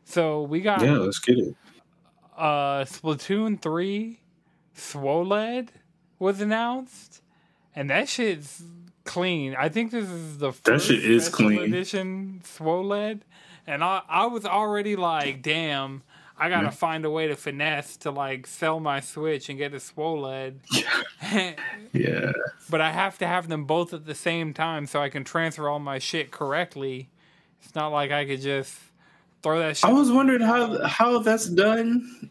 [0.05, 1.55] So we got yeah, let's get it.
[2.37, 4.21] uh Splatoon 3
[4.75, 5.73] Swoled
[6.19, 7.23] was announced.
[7.75, 8.63] And that shit's
[9.05, 9.55] clean.
[9.57, 11.63] I think this is the first That shit is clean.
[11.63, 13.21] edition Swoled.
[13.67, 16.03] And I, I was already like, damn,
[16.37, 19.81] I gotta find a way to finesse to like sell my Switch and get a
[19.81, 20.55] Swoled.
[21.93, 22.33] Yeah,
[22.69, 25.69] but I have to have them both at the same time so I can transfer
[25.69, 27.09] all my shit correctly.
[27.63, 28.77] It's not like I could just
[29.43, 29.89] throw that shit.
[29.89, 32.31] I was wondering how how that's done,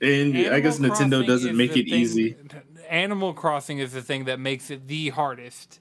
[0.00, 2.36] and I guess Animal Nintendo Crossing doesn't make it thing- easy.
[2.90, 5.80] Animal Crossing is the thing that makes it the hardest.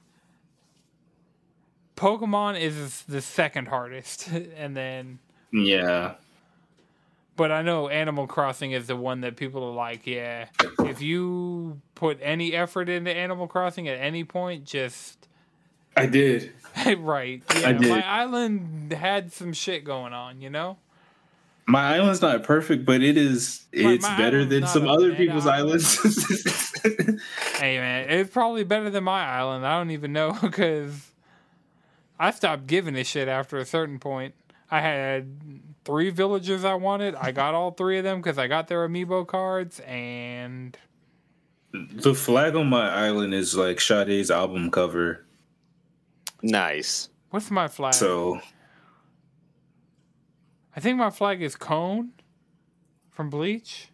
[1.96, 4.28] Pokemon is the second hardest,
[4.58, 5.20] and then,
[5.52, 6.16] Yeah,
[7.36, 10.48] but I know Animal Crossing is the one that people are like, yeah,
[10.80, 15.28] if you put any effort into Animal Crossing at any point, just
[15.96, 16.52] I did.
[16.98, 17.42] right.
[17.60, 17.90] Yeah, I did.
[17.90, 20.78] my island had some shit going on, you know.
[21.66, 23.66] My island's not perfect, but it is.
[23.72, 25.82] It's better than some other people's island.
[25.82, 26.70] islands.
[27.56, 29.66] Hey man, it's probably better than my island.
[29.66, 31.12] I don't even know because
[32.20, 34.34] I stopped giving a shit after a certain point.
[34.70, 37.16] I had three villagers I wanted.
[37.16, 39.80] I got all three of them because I got their amiibo cards.
[39.82, 40.78] And
[41.72, 45.24] the flag on my island is like Sade's album cover.
[46.44, 47.10] Nice.
[47.30, 47.94] what's my flag?
[47.94, 48.40] So
[50.76, 52.12] I think my flag is Kon
[53.10, 53.88] from Bleach.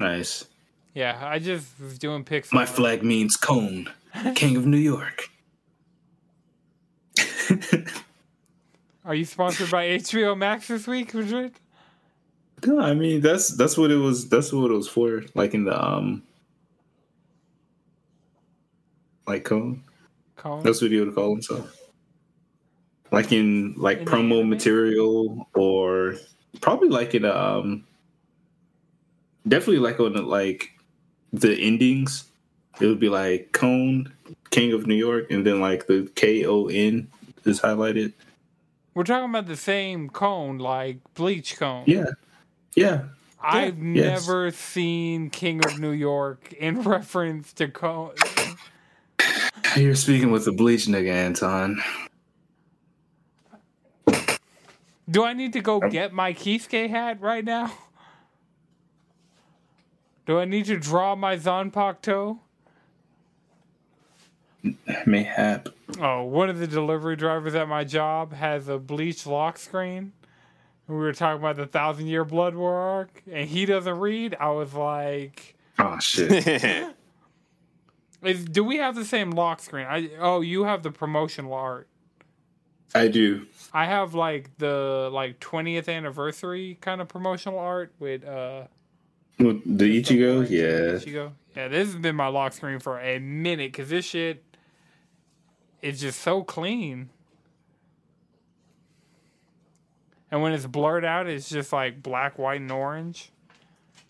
[0.00, 0.46] nice.
[0.94, 2.52] Yeah, I just was doing pics.
[2.52, 3.90] My flag means Kon,
[4.36, 5.28] king of New York.
[9.04, 11.52] Are you sponsored by HBO Max this week, Madrid?
[12.64, 14.28] No, I mean that's that's what it was.
[14.28, 15.24] That's what it was for.
[15.34, 16.22] Like in the um,
[19.26, 19.82] like Kon.
[20.36, 20.62] Kon.
[20.62, 21.76] That's what he would call himself.
[23.10, 24.50] Like in like In promo anime?
[24.50, 26.16] material, or
[26.60, 27.84] probably like in um,
[29.46, 30.70] definitely like on the, like
[31.32, 32.24] the endings.
[32.80, 34.12] It would be like Kon,
[34.50, 37.08] King of New York, and then like the K O N
[37.44, 38.12] is highlighted.
[38.94, 41.84] We're talking about the same Kon, like Bleach Kon.
[41.86, 42.06] Yeah,
[42.74, 43.04] yeah.
[43.40, 44.26] I've yes.
[44.26, 48.12] never seen King of New York in reference to Kon.
[49.76, 51.82] You're speaking with the bleach nigga, Anton.
[55.10, 57.72] Do I need to go get my Kisuke hat right now?
[60.26, 62.38] Do I need to draw my Zanpakuto?
[65.06, 65.68] Mayhap.
[66.00, 70.12] Oh, one of the delivery drivers at my job has a bleach lock screen.
[70.86, 74.36] We were talking about the Thousand Year Blood War arc, and he doesn't read.
[74.38, 76.94] I was like, Oh shit.
[78.26, 81.88] is, "Do we have the same lock screen?" I oh, you have the promotional art.
[82.94, 83.46] I do.
[83.72, 88.64] I have like the like 20th anniversary kind of promotional art with uh
[89.38, 90.98] With the Ichigo, yeah.
[90.98, 91.32] Ichigo.
[91.56, 94.44] Yeah, this has been my lock screen for a minute because this shit
[95.82, 97.10] is just so clean.
[100.30, 103.30] And when it's blurred out, it's just like black, white, and orange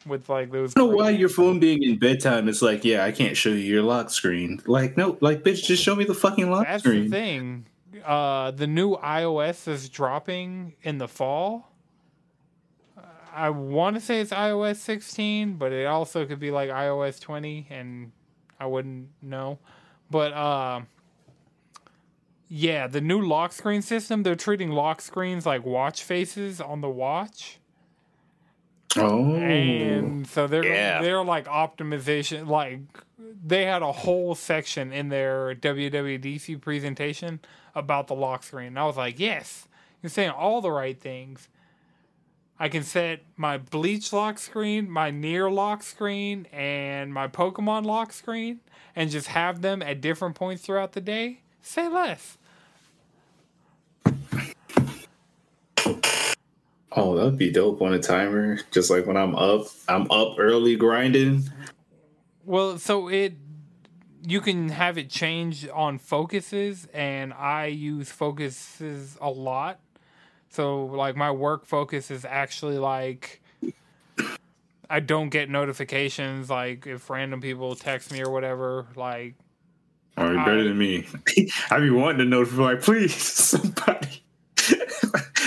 [0.06, 0.72] with like those.
[0.76, 3.50] I don't know why your phone being in bedtime is like, yeah, I can't show
[3.50, 4.60] you your lock screen.
[4.66, 7.10] Like, no, like, bitch, just show me the fucking lock That's screen.
[7.10, 7.66] That's the thing.
[8.04, 11.70] Uh, the new iOS is dropping in the fall.
[13.34, 17.66] I want to say it's iOS 16, but it also could be like iOS 20,
[17.68, 18.12] and
[18.60, 19.58] I wouldn't know.
[20.08, 20.82] But uh,
[22.48, 26.88] yeah, the new lock screen system, they're treating lock screens like watch faces on the
[26.88, 27.58] watch.
[28.96, 31.02] Oh, And so they're Yeah.
[31.02, 32.80] they're like optimization like
[33.46, 37.40] they had a whole section in their WWDC presentation
[37.74, 38.68] about the lock screen.
[38.68, 39.68] And I was like, "Yes,
[40.02, 41.48] you're saying all the right things."
[42.58, 48.12] I can set my Bleach lock screen, my NieR lock screen, and my Pokemon lock
[48.12, 48.60] screen
[48.94, 51.40] and just have them at different points throughout the day.
[51.62, 52.38] Say less.
[56.96, 58.58] Oh, that'd be dope on a timer.
[58.70, 61.44] Just like when I'm up, I'm up early grinding.
[62.44, 63.34] Well, so it
[64.26, 69.80] you can have it change on focuses, and I use focuses a lot.
[70.48, 73.42] So like my work focus is actually like
[74.88, 78.86] I don't get notifications like if random people text me or whatever.
[78.94, 79.34] Like
[80.16, 81.06] right, better than me.
[81.70, 84.22] I be wanting to know, like, please, somebody.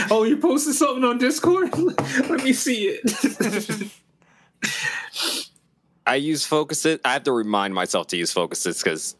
[0.12, 1.76] oh, you posted something on Discord?
[1.78, 3.92] Let me see it.
[6.06, 7.00] I use focuses.
[7.04, 9.16] I have to remind myself to use focuses because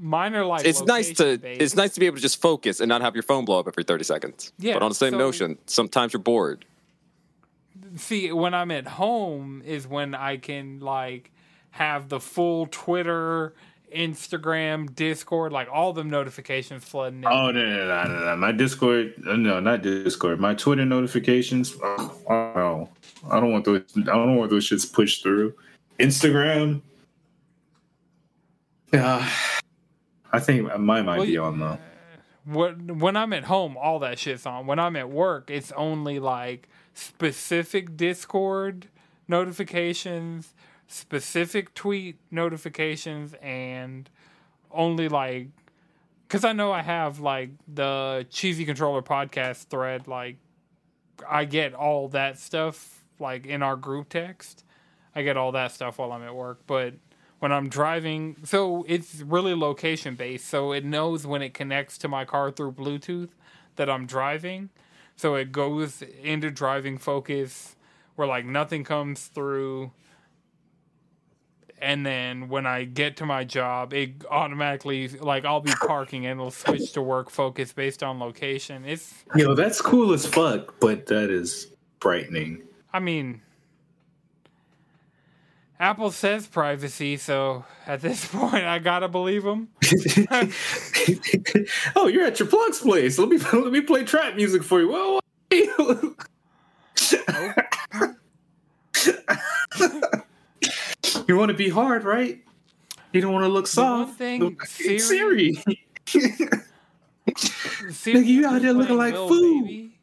[0.00, 1.60] mine are like it's nice to location-based.
[1.62, 3.66] it's nice to be able to just focus and not have your phone blow up
[3.66, 4.52] every 30 seconds.
[4.58, 6.64] Yeah, But on the same so- notion, sometimes you're bored.
[7.96, 11.32] see when I'm at home is when I can like
[11.70, 13.54] have the full Twitter,
[13.94, 17.26] Instagram, Discord, like all them notifications flooding in.
[17.26, 18.36] Oh no, no, no, no, no!
[18.36, 20.40] My Discord, uh, no, not Discord.
[20.40, 21.74] My Twitter notifications.
[21.82, 22.88] Oh, oh,
[23.30, 23.82] I don't want those.
[23.96, 25.54] I don't want those shits pushed through.
[25.98, 26.82] Instagram.
[28.92, 29.28] Yeah,
[30.32, 31.78] I think mine might Well, be on though.
[32.44, 34.66] When when I'm at home, all that shit's on.
[34.66, 38.88] When I'm at work, it's only like specific Discord
[39.28, 40.54] notifications,
[40.88, 44.10] specific tweet notifications, and
[44.70, 45.48] only like
[46.26, 50.08] because I know I have like the cheesy controller podcast thread.
[50.08, 50.36] Like
[51.28, 54.64] I get all that stuff like in our group text.
[55.14, 56.94] I get all that stuff while I'm at work, but
[57.38, 60.48] when I'm driving, so it's really location based.
[60.48, 63.30] So it knows when it connects to my car through Bluetooth
[63.76, 64.70] that I'm driving.
[65.16, 67.76] So it goes into driving focus
[68.16, 69.92] where like nothing comes through.
[71.80, 76.40] And then when I get to my job, it automatically like I'll be parking and
[76.40, 78.84] it'll switch to work focus based on location.
[78.84, 81.68] It's Yo, that's cool as fuck, but that is
[82.00, 82.62] frightening.
[82.92, 83.42] I mean,
[85.80, 89.68] Apple says privacy, so at this point, I gotta believe them.
[91.96, 93.18] oh, you're at your plug's place.
[93.18, 94.88] Let me let me play trap music for you.
[94.90, 95.20] Well,
[101.28, 102.42] you want to be hard, right?
[103.12, 104.18] You don't want to look The one soft.
[104.18, 104.98] thing, Siri.
[106.06, 106.40] Siri-
[107.90, 108.20] Siri.
[108.20, 109.64] You out there looking like Lil food.
[109.64, 109.98] Baby,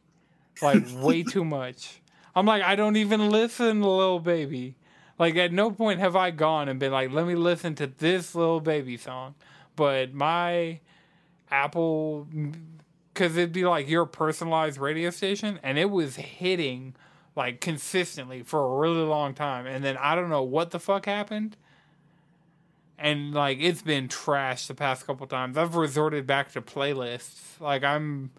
[0.62, 2.00] like way too much.
[2.34, 4.76] I'm like, I don't even listen to Lil Baby.
[5.18, 8.34] Like, at no point have I gone and been like, let me listen to this
[8.34, 9.34] Lil Baby song.
[9.74, 10.80] But my
[11.50, 12.26] Apple,
[13.14, 16.94] because it'd be like your personalized radio station, and it was hitting
[17.36, 19.66] like consistently for a really long time.
[19.66, 21.56] And then I don't know what the fuck happened.
[22.98, 25.58] And like it's been trashed the past couple times.
[25.58, 27.60] I've resorted back to playlists.
[27.60, 28.30] Like I'm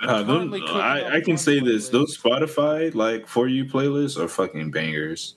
[0.00, 1.92] Uh, those- currently cooking up I, I can say this: playlist.
[1.92, 5.34] those Spotify like for you playlists are fucking bangers.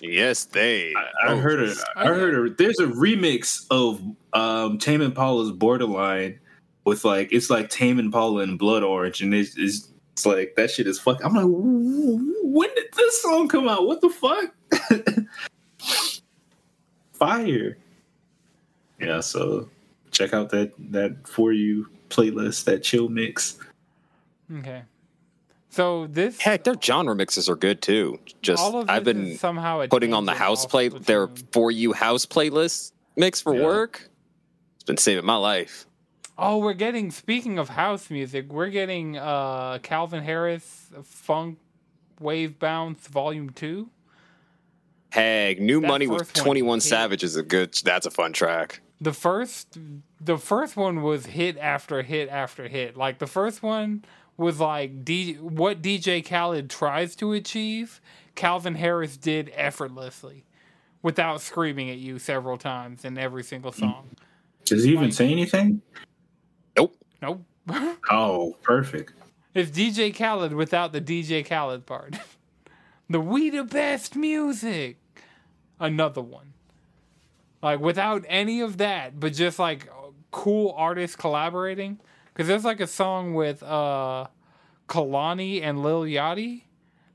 [0.00, 0.92] Yes, they.
[0.96, 1.76] I, I Oh, heard it.
[1.96, 4.00] I heard a, there's a remix of
[4.32, 6.38] um, Tame Impala's Borderline
[6.84, 9.88] with like it's like Tame Impala and Blood Orange, and it's, it's
[10.18, 11.22] it's like that shit is fuck.
[11.24, 13.86] I'm like, when did this song come out?
[13.86, 14.52] What the fuck?
[17.12, 17.76] Fire.
[19.00, 19.68] Yeah, so
[20.10, 23.58] check out that that for you playlist, that chill mix.
[24.58, 24.82] okay.
[25.70, 28.18] So this Heck, their genre mixes are good too.
[28.42, 31.92] Just all of I've been somehow putting on the house play the their for you
[31.92, 33.64] house playlist mix for Yeah.
[33.64, 34.08] work.
[34.76, 35.86] It's been saving my life.
[36.38, 41.58] Oh, we're getting speaking of house music, we're getting uh Calvin Harris Funk
[42.20, 43.90] Wav Bounce Volume Two.
[45.10, 46.82] Heck, New That Money with first one Twenty One hit.
[46.84, 47.74] Savage is a good.
[47.84, 48.80] That's a fun track.
[49.00, 49.78] The first
[50.20, 52.96] the first one was hit after hit after hit.
[52.96, 54.04] Like the first one
[54.36, 58.00] was like D, what DJ Khaled tries to achieve,
[58.36, 60.44] Calvin Harris did effortlessly
[61.02, 64.10] without screaming at you several times in every single song.
[64.64, 65.82] Does he even Like- say anything?
[67.22, 67.44] Nope.
[67.66, 67.98] Nope.
[68.10, 69.12] Oh, perfect.
[69.54, 72.16] it's DJ Khaled without the DJ Khaled part.
[73.10, 74.96] the we the best music.
[75.78, 76.54] Another one.
[77.62, 79.88] Like without any of that, but just like
[80.30, 81.98] cool artists collaborating.
[82.32, 84.28] Because there's like a song with uh
[84.88, 86.62] Kehlani and Lil Yachty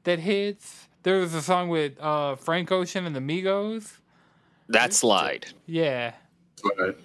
[0.03, 0.87] that hits.
[1.03, 3.97] There was a song with uh Frank Ocean and the Migos.
[4.69, 5.47] That slide.
[5.65, 6.13] Yeah.
[6.77, 6.99] But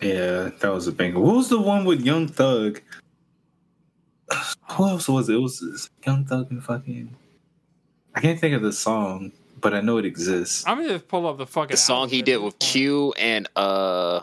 [0.00, 1.20] yeah, that was a banger.
[1.20, 2.80] What was the one with Young Thug?
[4.72, 5.34] Who else was it?
[5.34, 7.14] It was Young Thug and fucking.
[8.14, 10.64] I can't think of the song, but I know it exists.
[10.66, 12.60] I'm gonna just pull up the fucking The song he did with point.
[12.60, 14.20] Q and uh,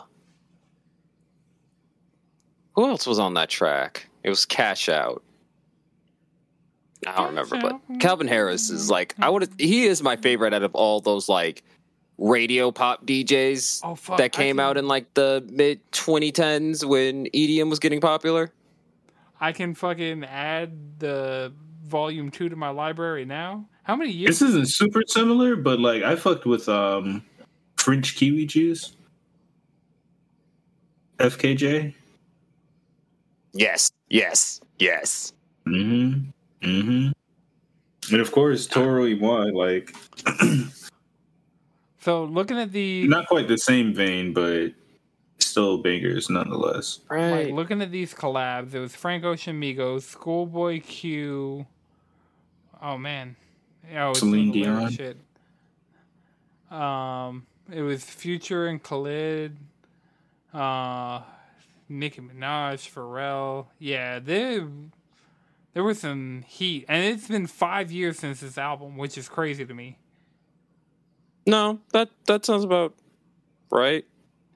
[2.75, 4.07] who else was on that track?
[4.23, 5.23] It was Cash Out.
[7.05, 9.49] I don't remember, but Calvin Harris is like I would.
[9.59, 11.61] He is my favorite out of all those like
[12.17, 17.69] radio pop DJs Oh that came can- out in like the mid 2010s when EDM
[17.69, 18.51] was getting popular?
[19.41, 21.51] I can fucking add the
[21.85, 23.65] volume two to my library now.
[23.83, 24.39] How many years?
[24.39, 27.23] This isn't super similar, but like I fucked with um
[27.75, 28.95] French kiwi juice.
[31.19, 31.93] FKJ.
[33.53, 35.33] Yes, yes, yes.
[35.67, 36.29] Mm-hmm.
[36.67, 37.11] Mm-hmm.
[38.13, 39.93] And of course, Toro y Moi, like
[42.03, 44.73] So looking at the not quite the same vein, but
[45.39, 46.99] still bangers nonetheless.
[47.09, 47.45] Right.
[47.45, 51.65] like looking at these collabs, it was Frank Ocean Migos, Schoolboy Q.
[52.81, 53.37] Oh man,
[53.95, 54.91] oh, it's Celine Dion.
[54.91, 55.17] Shit.
[56.69, 59.55] Um, it was Future and Khalid,
[60.53, 61.21] uh,
[61.87, 63.67] Nicki Minaj, Pharrell.
[63.79, 64.67] Yeah, there,
[65.73, 69.65] there was some heat, and it's been five years since this album, which is crazy
[69.65, 69.99] to me.
[71.45, 72.93] No, that that sounds about
[73.71, 74.05] right.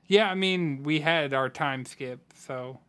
[0.08, 2.80] Yeah, I mean, we had our time skip, so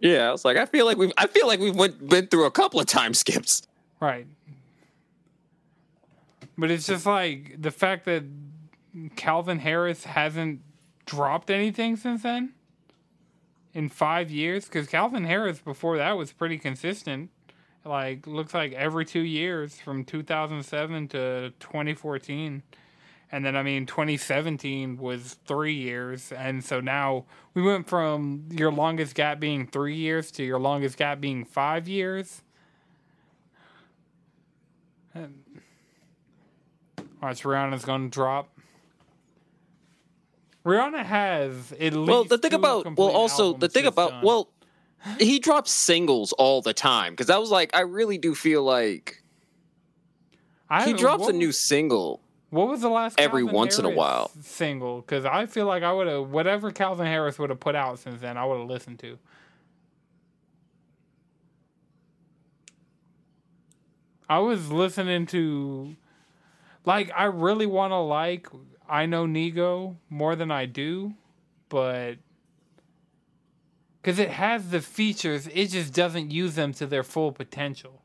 [0.00, 2.46] Yeah, I was like, I feel like we've I feel like we've went, been through
[2.46, 3.62] a couple of time skips.
[4.00, 4.26] Right.
[6.56, 8.24] But it's just like the fact that
[9.16, 10.60] Calvin Harris hasn't
[11.06, 12.54] dropped anything since then
[13.74, 14.64] in five years.
[14.64, 17.30] Because Calvin Harris before that was pretty consistent.
[17.84, 22.62] Like, looks like every two years from 2007 to 2014.
[23.32, 26.32] And then, I mean, 2017 was three years.
[26.32, 30.96] And so now we went from your longest gap being three years to your longest
[30.96, 32.42] gap being five years.
[37.22, 38.56] Watch Rihanna's gonna drop.
[40.64, 42.08] Rihanna has at least.
[42.08, 44.24] Well, the thing about well, also the thing about done.
[44.24, 44.48] well,
[45.18, 49.22] he drops singles all the time because I was like, I really do feel like
[50.68, 52.20] I, he drops what a new single.
[52.50, 54.30] What was the last every Calvin once in a while.
[54.42, 55.00] single?
[55.00, 58.20] Because I feel like I would have whatever Calvin Harris would have put out since
[58.20, 58.36] then.
[58.36, 59.18] I would have listened to.
[64.28, 65.96] I was listening to,
[66.84, 68.46] like, I really want to like
[68.90, 71.14] I know NIGO more than I do,
[71.68, 72.16] but
[74.00, 78.02] because it has the features, it just doesn't use them to their full potential.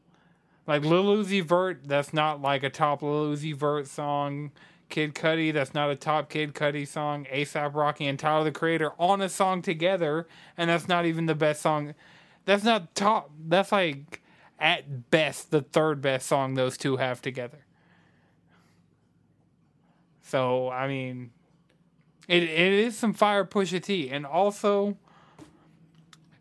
[0.68, 4.52] Like Lil Uzi Vert, that's not like a top Lil Uzi Vert song.
[4.90, 7.26] Kid Cudi, that's not a top Kid Cudi song.
[7.34, 10.28] ASAP Rocky and Tyler the Creator on a song together,
[10.58, 11.96] and that's not even the best song.
[12.46, 13.32] That's not top.
[13.48, 14.22] That's like
[14.60, 17.66] at best the third best song those two have together.
[20.22, 21.32] So I mean,
[22.28, 24.98] it it is some fire Pusha T, and also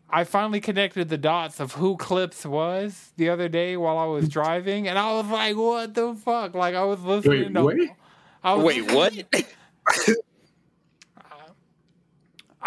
[0.09, 4.29] I finally connected the dots of who Clipse was the other day while I was
[4.29, 7.63] driving, and I was like, "What the fuck?" Like I was listening Wait, to.
[7.63, 7.89] wait?
[8.43, 9.13] I was Wait, what?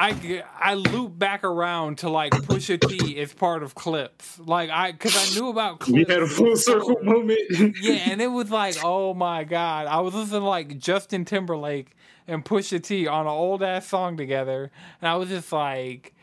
[0.00, 4.92] I, I loop back around to like Pusha T is part of Clipse, like I
[4.92, 5.92] because I knew about Clipse.
[6.08, 7.40] We had a full circle moment.
[7.80, 11.96] Yeah, and it was like, oh my god, I was listening to like Justin Timberlake
[12.28, 14.70] and Pusha T on an old ass song together,
[15.00, 16.14] and I was just like,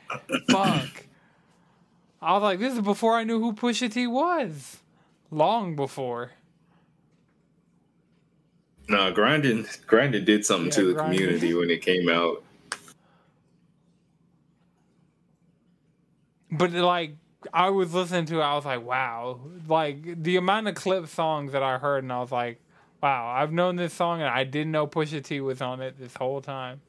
[0.49, 1.03] fuck.
[2.22, 4.78] I was like, this is before I knew who Pusha T was,
[5.32, 6.32] long before.
[8.88, 11.18] No, grinding, grinding did something Yeah, to the Grinding.
[11.20, 12.43] community when it came out.
[16.51, 17.16] But like
[17.53, 19.39] I was listening to it, I was like, wow.
[19.68, 22.60] Like the amount of clip songs that I heard and I was like,
[23.01, 26.16] wow, I've known this song and I didn't know Pusha T was on it this
[26.16, 26.82] whole time.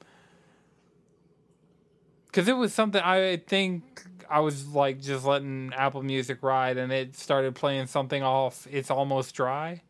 [2.37, 6.93] Cause it was something I think I was like just letting Apple Music ride and
[6.93, 9.81] it started playing something off It's Almost Dry.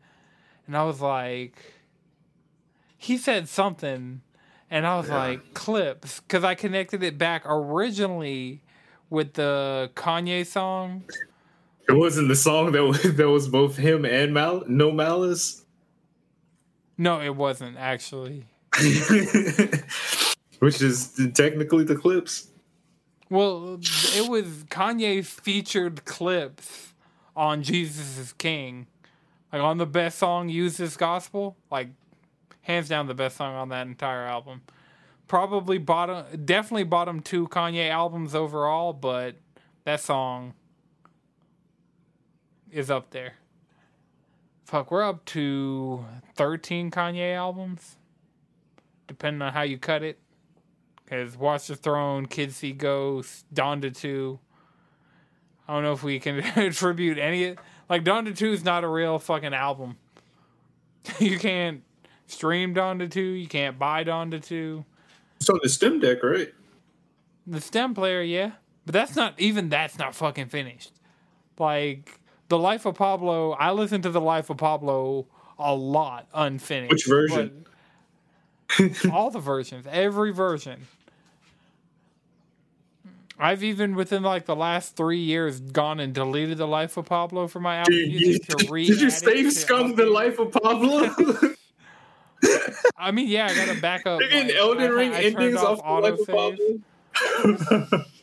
[0.65, 1.57] And I was like
[2.97, 4.21] he said something
[4.71, 5.17] and I was Yeah.
[5.17, 8.61] like Clipse because I connected it back originally
[9.09, 11.03] with the Kanye song.
[11.89, 15.65] It wasn't the song that was, that was both him and Mal- No Malice,
[16.97, 18.45] No, it wasn't actually.
[20.59, 22.49] which is technically the Clipse.
[23.29, 23.79] Well,
[24.15, 26.93] it was Kanye featured Clipse
[27.35, 28.87] on Jesus is King.
[29.51, 31.57] Like on the best song, Use This Gospel.
[31.71, 31.89] Like,
[32.61, 34.61] hands down the best song on that entire album.
[35.27, 39.35] Probably bottom, definitely bottom two Kanye albums overall, but
[39.83, 40.53] that song
[42.71, 43.33] is up there.
[44.65, 46.05] Fuck, we're up to
[46.35, 47.97] 13 Kanye albums,
[49.07, 50.19] depending on how you cut it.
[51.07, 54.39] Because Watch the Throne, Kids See Ghosts, Donda 2.
[55.67, 57.55] I don't know if we can attribute any.
[57.89, 59.97] Like, Donda 2 is not a real fucking album.
[61.19, 61.83] you can't
[62.27, 63.21] streamed Donda two.
[63.21, 64.85] You can't buy Donda two.
[65.37, 66.53] It's on the STEM Deck, right?
[67.45, 68.51] The stem player, yeah,
[68.85, 70.91] but that's not even that's not fucking finished.
[71.57, 75.27] Like the Life of Pablo, I listened to the Life of Pablo
[75.57, 76.91] a lot unfinished.
[76.91, 77.65] Which version?
[79.11, 80.87] all the versions, every version.
[83.39, 87.47] I've even within like the last three years gone and deleted the Life of Pablo
[87.47, 88.85] from my Apple Dude, you, Music to re.
[88.87, 91.09] did you save scum the life of Pablo?
[92.97, 94.19] I mean, yeah, I got to back up.
[94.21, 96.27] Freaking like, Elden I- Ring I turned endings off the life of.
[96.27, 98.05] Pablo.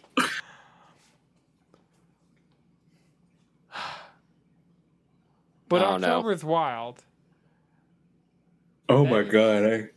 [5.68, 6.18] But I don't know.
[6.18, 7.02] October's wild.
[8.88, 9.88] oh my god, I,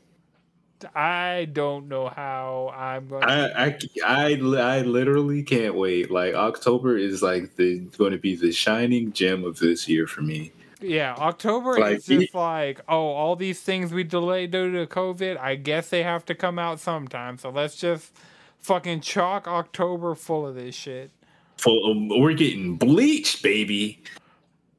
[0.95, 3.23] I don't know how I'm going.
[3.23, 3.27] to...
[3.27, 6.11] I, I, I, I literally can't wait.
[6.11, 10.21] Like October is like the going to be the shining gem of this year for
[10.21, 10.51] me.
[10.79, 15.37] Yeah, October Like, is just like, oh, all these things we delayed due to COVID.
[15.39, 17.39] I guess they have to come out sometime.
[17.39, 18.13] So let's just
[18.59, 21.09] fucking chalk October full of this shit.
[21.57, 24.03] Full, um, we're getting bleach, baby.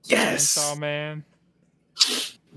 [0.04, 1.24] Yes, Chainsaw Man.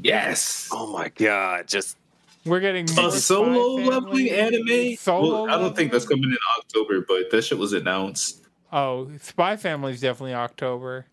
[0.02, 0.70] yes.
[0.72, 1.98] Oh my god, just
[2.46, 4.96] We're getting A solo leveling anime.
[4.96, 8.42] Solo well, I don't think that's coming in October, but that shit was announced.
[8.74, 11.06] Oh, Spy Family's definitely October.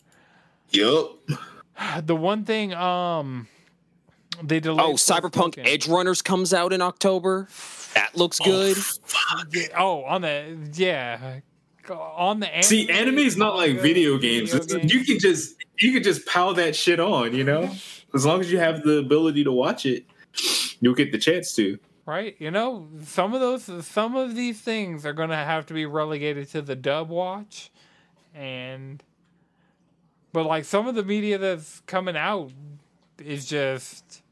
[0.71, 1.17] Yup.
[2.03, 3.47] The one thing, um,
[4.43, 4.85] they delayed.
[4.85, 5.65] oh, Cyberpunk Forspoken.
[5.65, 7.47] Edge Runners comes out in October.
[7.93, 8.75] That looks good.
[9.53, 11.39] Yeah, Oh, on the yeah,
[11.89, 14.51] on the anime, See, anime is not like manga, video games.
[14.51, 17.71] video It's- You can just you can just pile that shit on, you know.
[18.13, 20.03] As long as you have the ability to watch it,
[20.79, 21.79] you'll get the chance to.
[22.05, 22.35] right?
[22.39, 25.85] You know, some of those, some of these things are going to have to be
[25.85, 27.71] relegated to the dub watch,
[28.33, 29.03] and
[30.33, 32.51] but like some of the media that's coming out
[33.17, 34.23] is just.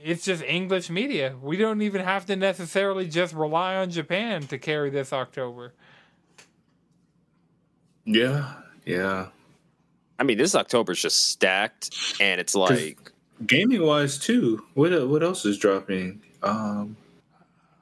[0.00, 1.34] It's just English media.
[1.42, 5.72] We don't even have to necessarily just rely on Japan to carry this October.
[8.04, 8.54] Yeah,
[8.86, 9.26] yeah.
[10.18, 13.07] I mean, this October's just stacked, and it's like
[13.46, 14.64] Gaming wise too.
[14.74, 16.22] What what else is dropping?
[16.42, 16.96] Um,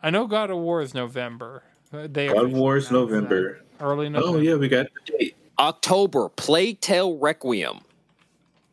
[0.03, 1.63] I know God of War is November.
[1.91, 3.61] They God of War is November.
[3.81, 4.39] Early November.
[4.39, 5.37] Oh yeah, we got the date.
[5.59, 7.81] October, Plague Tale Requiem.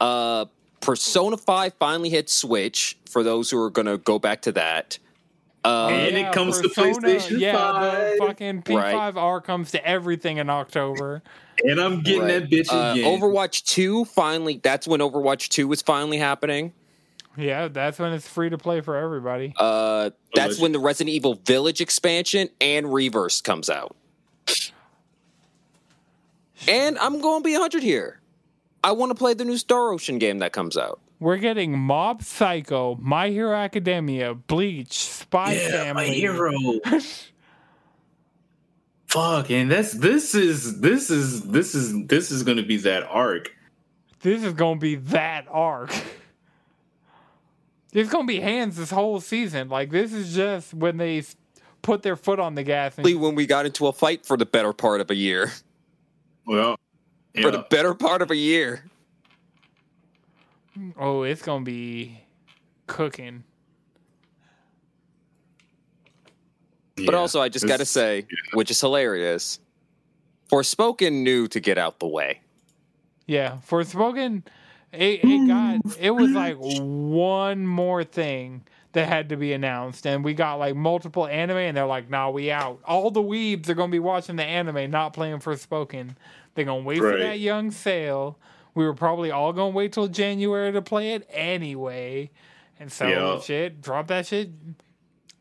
[0.02, 0.46] Uh,
[0.82, 5.00] Persona 5 finally hit Switch for those who are going to go back to that.
[5.66, 7.82] Uh, And it comes to PlayStation Yeah, 5.
[7.82, 11.22] the fucking P5R comes to everything in October.
[11.64, 12.40] And I'm getting right.
[12.42, 13.06] that bitch Uh, again.
[13.20, 16.74] Overwatch 2 finally, that's when Overwatch 2 is finally happening.
[17.38, 19.54] Yeah, that's when it's free to play for everybody.
[19.58, 20.60] Uh, that's Village.
[20.62, 23.96] when the Resident Evil Village expansion and Reverse comes out.
[26.68, 28.20] And I'm going to be 100 here.
[28.84, 31.00] I want to play the new Star Ocean game that comes out.
[31.24, 35.94] We're getting Mob Psycho, My Hero Academia, Bleach, Spy yeah, Family.
[35.94, 36.52] my hero.
[39.08, 43.56] Fuck, and that's this is this is this is this is gonna be that arc.
[44.20, 45.96] This is gonna be that arc.
[47.94, 49.70] It's gonna be hands this whole season.
[49.70, 51.24] Like this is just when they
[51.84, 52.98] put their foot on the gas.
[52.98, 55.54] And, When we got into a fight for the better part of a year.
[56.46, 56.76] Well,
[57.42, 58.84] For the better part of a year.
[60.98, 62.20] Oh, it's gonna be
[62.88, 63.44] cooking.
[66.96, 69.60] But also, I just got to It's- say, which is hilarious,
[70.52, 72.42] Forspoken knew to get out the way.
[73.26, 74.44] Yeah, Forspoken,
[74.92, 80.24] it, it got it was like one more thing that had to be announced, and
[80.24, 83.74] we got like multiple anime, and they're like, "Nah, we out." All the weebs are
[83.74, 86.16] gonna be watching the anime, not playing Forspoken.
[86.54, 88.38] They're gonna wait for that young sale.
[88.76, 92.32] We were probably all gonna wait till January to play it anyway,
[92.80, 93.20] and Yeah.
[93.20, 94.50] the shit, drop that shit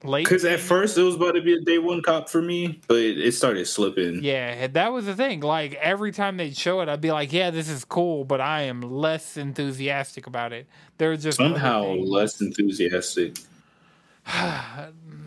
[0.05, 0.25] late.
[0.25, 2.99] because at first it was about to be a day one cop for me, but
[2.99, 4.23] it, it started slipping.
[4.23, 5.41] Yeah, that was the thing.
[5.41, 8.63] Like every time they'd show it, I'd be like, "Yeah, this is cool," but I
[8.63, 10.67] am less enthusiastic about it.
[10.99, 13.39] They're just Somehow less enthusiastic.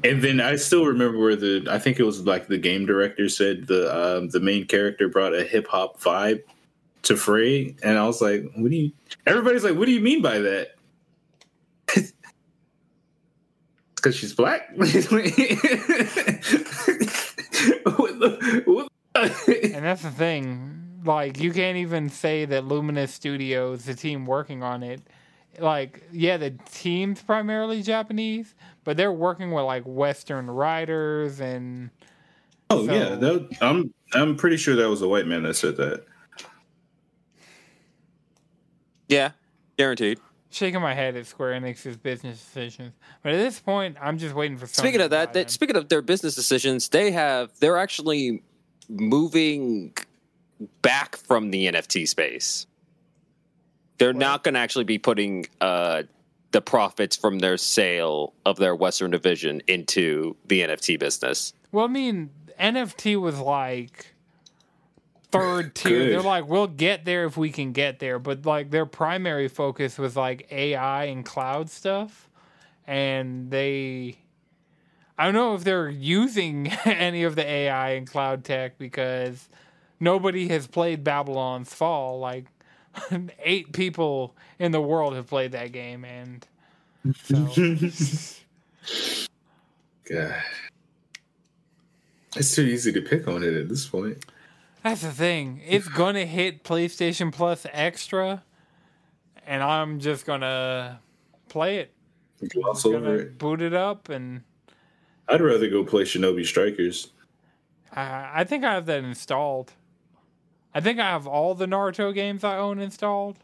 [0.03, 3.28] And then I still remember where the I think it was like the game director
[3.28, 6.43] said the um, the main character brought a hip hop vibe
[7.06, 8.91] to Frey, and I was like, "What do you?"
[9.26, 10.76] Everybody's like, "What do you mean by that?"
[13.95, 14.70] Because she's black.
[14.76, 16.22] what the,
[18.66, 21.01] what and that's the thing.
[21.03, 25.01] Like you can't even say that Luminous Studios, the team working on it,
[25.58, 28.53] like yeah, the team's primarily Japanese,
[28.84, 31.89] but they're working with like Western writers and
[32.70, 35.78] oh So- yeah, that, I'm I'm pretty sure that was a white man that said
[35.78, 36.06] that.
[39.08, 39.32] Yeah,
[39.78, 40.20] guaranteed.
[40.49, 42.93] shaking my head at Square Enix's business decisions.
[43.24, 44.66] But at this point, I'm just waiting for.
[44.66, 48.41] Sony Speaking of that, that speaking of their business decisions, they have they're actually
[48.89, 49.93] moving
[50.82, 52.68] back from the NFT space.
[53.97, 56.03] They're not going to actually be putting uh,
[56.51, 61.53] the profits from their sale of their Western division into the NFT business.
[61.72, 62.30] Well, I mean,
[62.60, 64.14] NFT was like
[65.38, 66.00] third tier.
[66.00, 66.12] Good.
[66.12, 69.98] They're like, we'll get there if we can get there, but like their primary focus
[69.98, 72.30] was like AI and cloud stuff,
[72.88, 74.18] and they.
[75.18, 79.48] I don't know if they're using any of the AI and cloud tech because
[80.00, 82.20] nobody has played Babylon's Fall.
[82.20, 82.46] Like
[83.40, 86.46] eight people in the world have played that game, and
[87.24, 87.48] so
[90.10, 90.36] God.
[92.36, 94.26] It's too easy to pick on it at this point.
[94.86, 95.64] That's the thing.
[95.68, 98.44] It's gonna hit PlayStation Plus Extra,
[99.48, 101.00] and I'm just gonna
[101.50, 101.92] play it.
[102.50, 103.40] Gloss over it.
[103.40, 104.44] boot it up, and
[105.28, 107.10] I'd rather go play Shinobi Strikers.
[107.94, 109.74] I, I think I have that installed.
[110.72, 113.38] I think I have all the Naruto games I own installed,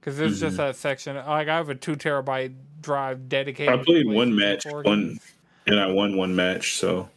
[0.00, 0.66] because there's just mm-hmm.
[0.66, 1.14] that section.
[1.14, 3.72] Like I have a two terabyte drive dedicated.
[3.72, 5.20] I played one match, 4 one, games.
[5.68, 7.08] and I won one match, so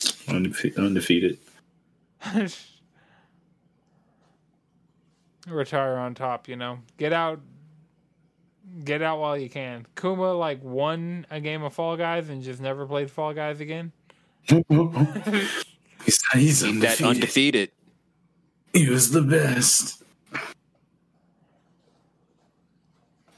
[0.00, 1.38] undefe- undefeated.
[5.46, 6.78] Retire on top, you know.
[6.96, 7.40] Get out
[8.84, 9.86] get out while you can.
[9.94, 13.92] Kuma like won a game of Fall Guys and just never played Fall Guys again.
[14.48, 17.04] he's he's Keep that undefeated.
[17.04, 17.70] undefeated.
[18.72, 20.02] He was the best.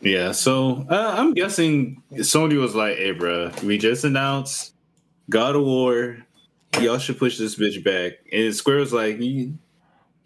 [0.00, 4.74] Yeah, so uh, I'm guessing Sony was like, "Hey, bro, we just announced
[5.30, 6.18] God of War.
[6.80, 9.59] Y'all should push this bitch back." And Square was like, "You-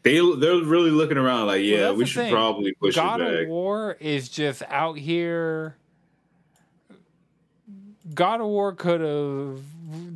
[0.02, 2.32] "They they're really looking around like, yeah, that's we should thing.
[2.32, 3.04] probably push back.
[3.04, 5.76] God it of back." War is just out here.
[8.14, 9.60] God of War could have.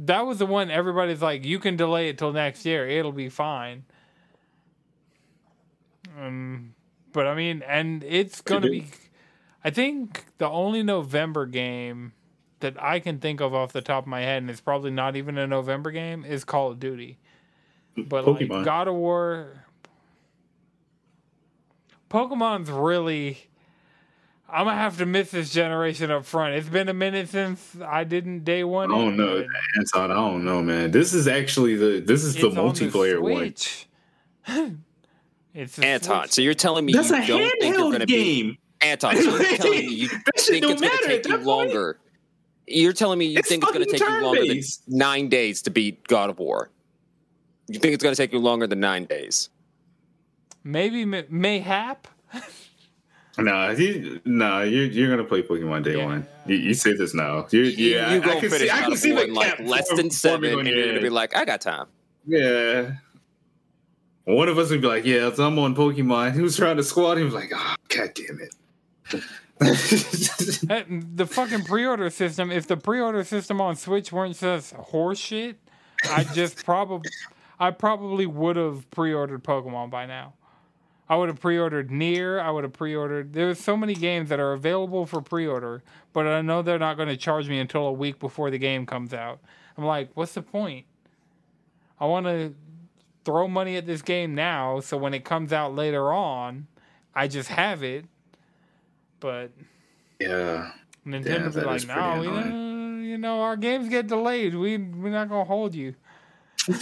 [0.07, 2.89] That was the one everybody's like, you can delay it till next year.
[2.89, 3.85] It'll be fine.
[6.21, 6.75] Um,
[7.13, 8.81] but I mean, and it's going to do.
[8.83, 8.87] be.
[9.65, 12.13] I think the only November game
[12.61, 15.17] that I can think of off the top of my head, and it's probably not
[15.17, 17.19] even a November game, is Call of Duty.
[17.97, 19.64] But like God of War,
[22.11, 23.39] Pokemon's really.
[24.49, 26.55] I'm gonna have to miss this generation up front.
[26.55, 28.93] It's been a minute since I didn't day one.
[28.93, 29.47] I don't it, know, but
[29.79, 30.11] Anton.
[30.13, 30.91] I don't know, man.
[30.93, 33.55] This is actually the this is the it's on multiplayer one.
[35.55, 36.33] It's a Anton, Switch.
[36.33, 38.59] so you're telling me That's you a don't think you're going handheld to be game.
[38.81, 39.17] Anton?
[39.17, 41.47] So you're telling me you think it's going to matter take you that point.
[41.47, 42.01] longer?
[42.67, 45.63] You're telling me you It's think it's going to take you longer than nine days
[45.63, 46.71] to beat God of War?
[47.69, 49.49] You think it's going to take you longer than nine days?
[50.65, 52.09] Maybe mayhap.
[53.37, 56.05] No, you, nah, you're you're gonna play Pokemon day Yeah.
[56.05, 56.27] one.
[56.47, 57.49] You, you say this now.
[57.51, 58.71] You, You- yeah, you I, go I can finish see.
[58.71, 61.03] I can see War the like less than seven, forming on and you're going to
[61.03, 61.87] be like, I got time.
[62.29, 62.93] yeah.
[64.23, 66.85] One of us would be like, "Yeah, so I'm on Pokemon." He was trying to
[66.85, 67.19] squat.
[67.19, 68.55] He was like, "Oh, god damn it!"
[71.17, 72.51] The fucking pre-order system.
[72.53, 75.57] If the pre-order system on Switch weren't just horseshit,
[76.09, 77.11] I just probably,
[77.59, 80.35] I probably would have pre-ordered Pokemon by now.
[81.09, 82.41] I would have pre-ordered NieR.
[82.41, 83.35] I would have pre-ordered.
[83.35, 85.83] There's so many games that are available for pre-order,
[86.15, 88.87] but I know they're not going to charge me until a week before the game
[88.87, 89.41] comes out.
[89.77, 90.87] I'm like, what's the point?
[92.01, 92.55] I want to
[93.25, 96.69] throw money at this game now, so when it comes out later on,
[97.15, 98.07] I just have it.
[99.21, 99.51] But
[100.21, 100.73] yeah,
[101.07, 104.55] Nintendo Yeah, be like, no, we, annoying." uh, you know, our games get delayed.
[104.55, 105.95] We we're not gonna hold you.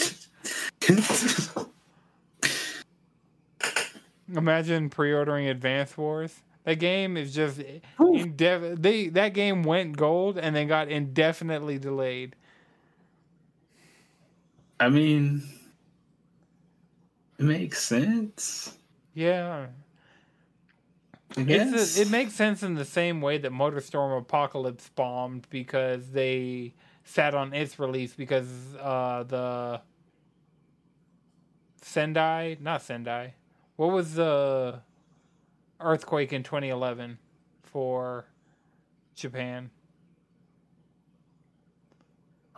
[4.36, 6.42] Imagine pre-ordering Advance Wars.
[6.64, 7.60] That game is just
[7.98, 12.36] indef- they that game went gold and then got indefinitely delayed.
[14.78, 15.42] I mean,
[17.38, 18.76] it makes sense.
[19.14, 19.66] Yeah,
[21.36, 26.10] I it's a, it makes sense in the same way that MotorStorm Apocalypse bombed because
[26.10, 26.74] they
[27.04, 28.48] sat on its release because
[28.80, 29.80] uh, the
[31.82, 33.34] Sendai, not Sendai,
[33.76, 34.80] what was the
[35.80, 37.18] earthquake in 2011
[37.62, 38.26] for
[39.14, 39.70] Japan?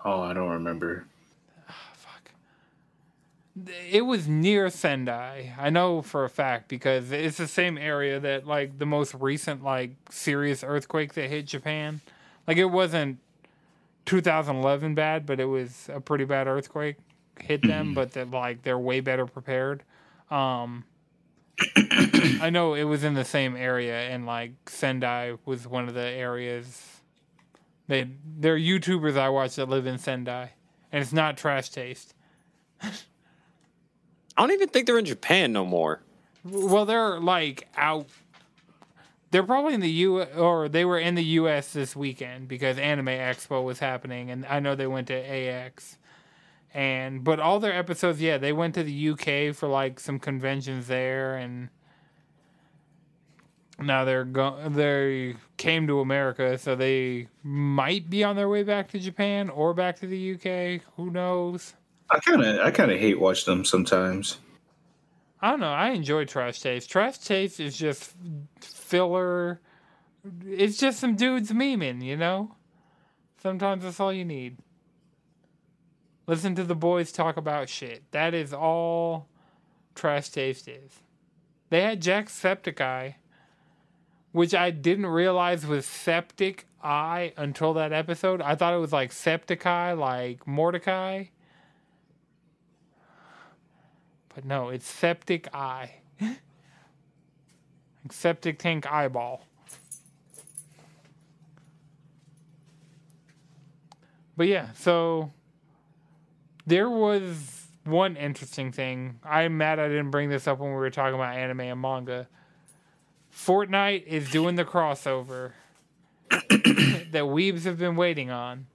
[0.04, 1.06] Oh, I don't remember.
[1.94, 2.30] Fuck.
[3.90, 5.54] It was near Sendai.
[5.58, 9.64] I know for a fact because it's the same area that like the most recent
[9.64, 12.02] like serious earthquake that hit Japan.
[12.46, 13.18] Like it wasn't
[14.04, 16.96] 2011 bad, but it was a pretty bad earthquake
[17.40, 19.82] hit them, but that like they're way better prepared.
[20.30, 20.84] Um
[22.40, 26.00] I know it was in the same area, and like Sendai was one of the
[26.00, 27.00] areas.
[27.86, 30.50] They they're YouTubers I watch that live in Sendai,
[30.90, 32.14] and it's not trash taste.
[32.82, 32.90] I
[34.38, 36.02] don't even think they're in Japan no more.
[36.44, 38.08] Well, they're like out.
[39.30, 41.72] They're probably in the U or they were in the U.S.
[41.72, 45.98] this weekend because Anime Expo was happening, and I know they went to AX.
[46.74, 50.88] And but all their episodes, yeah, they went to the UK for like some conventions
[50.88, 51.68] there, and
[53.78, 58.88] now they're go they came to America, so they might be on their way back
[58.88, 60.82] to Japan or back to the UK.
[60.96, 61.74] Who knows?
[62.10, 64.38] I kind of I kind of hate watch them sometimes.
[65.40, 65.72] I don't know.
[65.72, 66.88] I enjoy Trash Taste.
[66.90, 68.14] Trash Taste is just
[68.60, 69.60] filler.
[70.42, 72.54] It's just some dudes memeing, you know?
[73.42, 74.56] Sometimes that's all you need.
[76.26, 78.02] Listen to the boys talk about shit.
[78.12, 79.28] That is all
[79.94, 81.00] Trash Taste is.
[81.70, 83.14] They had Jack Jacksepticeye,
[84.32, 88.40] which I didn't realize was Septic Eye until that episode.
[88.40, 91.24] I thought it was like Septiceye, like Mordecai.
[94.34, 95.94] But no, it's septic eye.
[98.10, 99.46] septic tank eyeball.
[104.36, 105.32] But yeah, so
[106.66, 109.18] there was one interesting thing.
[109.24, 112.28] I'm mad I didn't bring this up when we were talking about anime and manga.
[113.34, 115.52] Fortnite is doing the crossover
[116.30, 118.66] that weebs have been waiting on.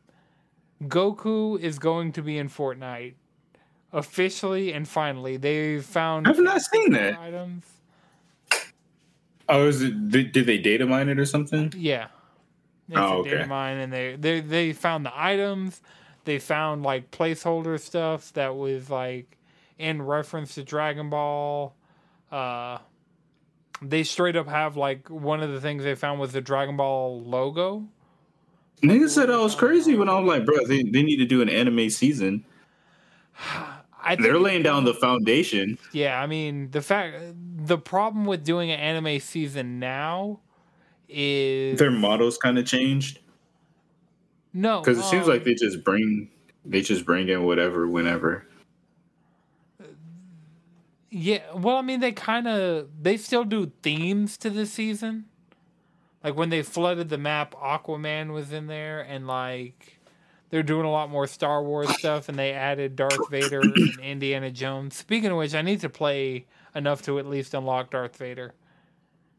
[0.83, 3.13] Goku is going to be in Fortnite
[3.91, 7.17] officially and finally they found I've not seen that.
[7.17, 7.65] items
[9.51, 10.11] Oh, is it?
[10.11, 11.73] Did, did they data mine it or something?
[11.75, 12.07] yeah
[12.87, 13.31] it's Oh, okay.
[13.31, 15.81] data mine and they, they they found the items
[16.26, 19.38] they found like placeholder stuff that was like
[19.78, 21.76] in reference to dragon ball
[22.32, 22.78] uh
[23.82, 27.22] they straight up have like one of the things they found was the dragon ball
[27.24, 27.88] logo
[28.82, 31.41] Nigga said I was crazy when I was like, bro, they, they need to do
[31.41, 32.45] an anime season.
[34.01, 35.78] I think They're laying down the foundation.
[35.91, 37.15] Yeah, I mean the fact
[37.57, 40.39] the problem with doing an anime season now
[41.09, 43.20] is Their models kind of changed
[44.53, 46.29] no because it seems um, like they just bring
[46.65, 48.45] they just bring in whatever whenever.
[51.09, 51.39] yeah.
[51.53, 55.25] Well, I mean they kind of they still do themes to the season.
[56.23, 59.99] Like when they flooded the map, Aquaman was in there, and like
[60.49, 64.51] they're doing a lot more Star Wars stuff, and they added Darth Vader and Indiana
[64.51, 64.95] Jones.
[64.95, 66.45] Speaking of which, I need to play
[66.75, 68.53] enough to at least unlock Darth Vader.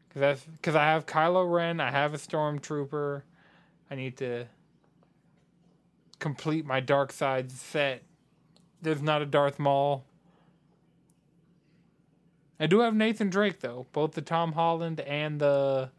[0.09, 3.21] Because because I have Kylo Ren, I have a Stormtrooper.
[3.89, 4.47] I need to
[6.21, 8.03] complete my Dark Side set.
[8.81, 10.05] There's not a Darth Maul.
[12.59, 15.89] I do have Nathan Drake though, both the Tom Holland and the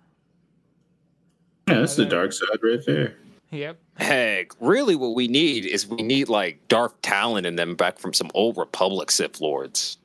[1.69, 3.17] Yeah, that's the dark side right there.
[3.51, 3.79] yep.
[3.97, 8.15] Heck, really, what we need is we need like Darth Talon in them back from
[8.15, 9.99] some old Republic Sith Lords.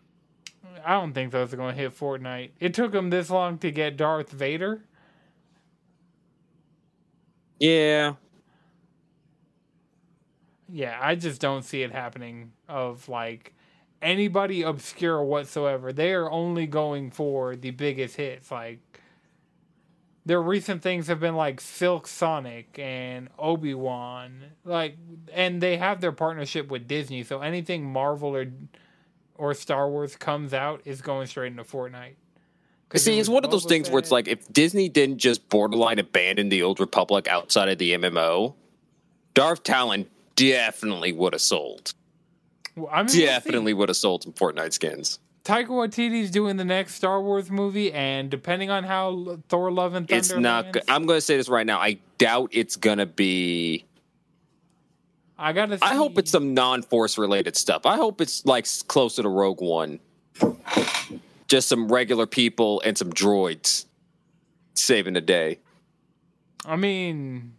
[0.83, 2.51] I don't think those are going to hit Fortnite.
[2.59, 4.81] It took them this long to get Darth Vader.
[7.59, 8.13] Yeah,
[10.69, 13.53] Yeah, I just don't see it happening of like
[14.01, 15.93] anybody obscure whatsoever.
[15.93, 18.51] They are only going for the biggest hits.
[18.51, 18.79] Like
[20.25, 24.97] their recent things have been like Silk Sonic and Obi Wan, like,
[25.33, 27.23] and they have their partnership with Disney.
[27.23, 28.47] So anything Marvel or
[29.35, 32.15] or Star Wars comes out is going straight into Fortnite.
[32.95, 35.99] See, it it's one of those things where it's like if Disney didn't just borderline
[35.99, 38.55] abandon the Old Republic outside of the MMO,
[39.33, 40.07] Darth Talon
[40.37, 41.93] definitely would have sold.
[42.77, 43.13] Well, I mean.
[43.19, 45.19] Definitely would have sold some Fortnite skins.
[45.43, 50.07] Taika Waititi's doing the next Star Wars movie, and depending on how Thor: Love and
[50.07, 50.65] Thunder, It's not.
[50.65, 51.79] lands, go- I'm going to say this right now.
[51.79, 53.85] I doubt it's going to be.
[55.37, 55.77] I gotta.
[55.77, 55.83] See.
[55.85, 57.85] I hope it's some non-force related stuff.
[57.85, 59.99] I hope it's like closer to Rogue One.
[61.47, 63.85] Just some regular people and some droids
[64.73, 65.59] saving the day.
[66.65, 67.53] I mean,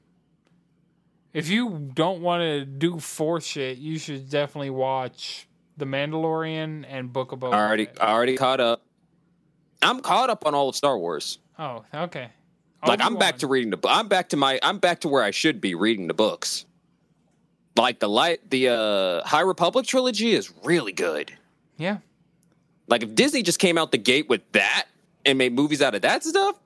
[1.32, 7.12] if you don't want to do Force shit, you should definitely watch The Mandalorian and
[7.12, 7.54] Book of Boba.
[7.54, 7.88] I already.
[8.00, 8.82] I already caught up.
[9.82, 11.38] I'm caught up on all of Star Wars.
[11.58, 12.28] Oh, okay.
[12.86, 13.78] Like I'm back to reading the.
[13.88, 14.58] I'm back to my.
[14.62, 16.64] I'm back to where I should be reading the books.
[17.76, 21.32] Like the light, the uh, High Republic trilogy is really good.
[21.76, 21.98] Yeah,
[22.88, 24.86] Like if Disney just came out the gate with that
[25.24, 26.56] and made movies out of that stuff,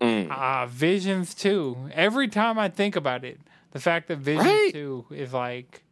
[0.00, 1.88] mm, ah, Visions too.
[1.92, 3.38] Every time I think about it,
[3.76, 4.70] the fact that Vision Right.
[4.72, 5.82] two is like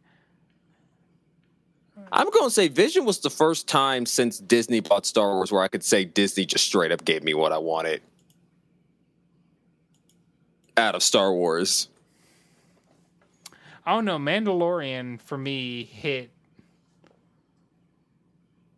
[2.11, 5.61] I'm going to say Vision was the first time since Disney bought Star Wars where
[5.61, 8.01] I could say Disney just straight up gave me what I wanted
[10.75, 11.87] out of Star Wars.
[13.85, 14.17] I don't know.
[14.17, 16.31] Mandalorian for me hit.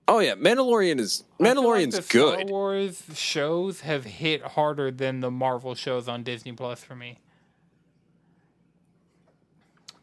[0.09, 2.49] Oh yeah, Mandalorian is I feel like Mandalorian's the Star good.
[2.49, 7.19] Wars shows have hit harder than the Marvel shows on Disney Plus for me.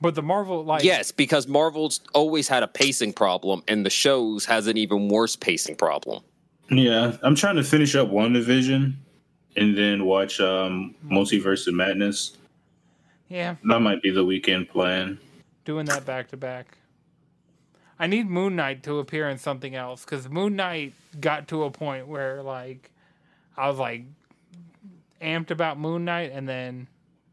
[0.04, 4.44] But the Marvel like Yes, because Marvel's always had a pacing problem, and the shows
[4.44, 6.22] has an even worse pacing problem.
[6.68, 8.92] Yeah, I'm trying to finish up WandaVision
[9.56, 12.36] and then watch um, Multiverse of Madness.
[13.30, 15.18] yeah, That might be the weekend plan.
[15.64, 16.76] doing that back to back.
[17.98, 21.70] I need Moon Knight to appear in something else because Moon Knight got to a
[21.70, 22.90] point where like
[23.56, 24.02] I was like
[25.22, 26.88] amped about Moon Knight, and then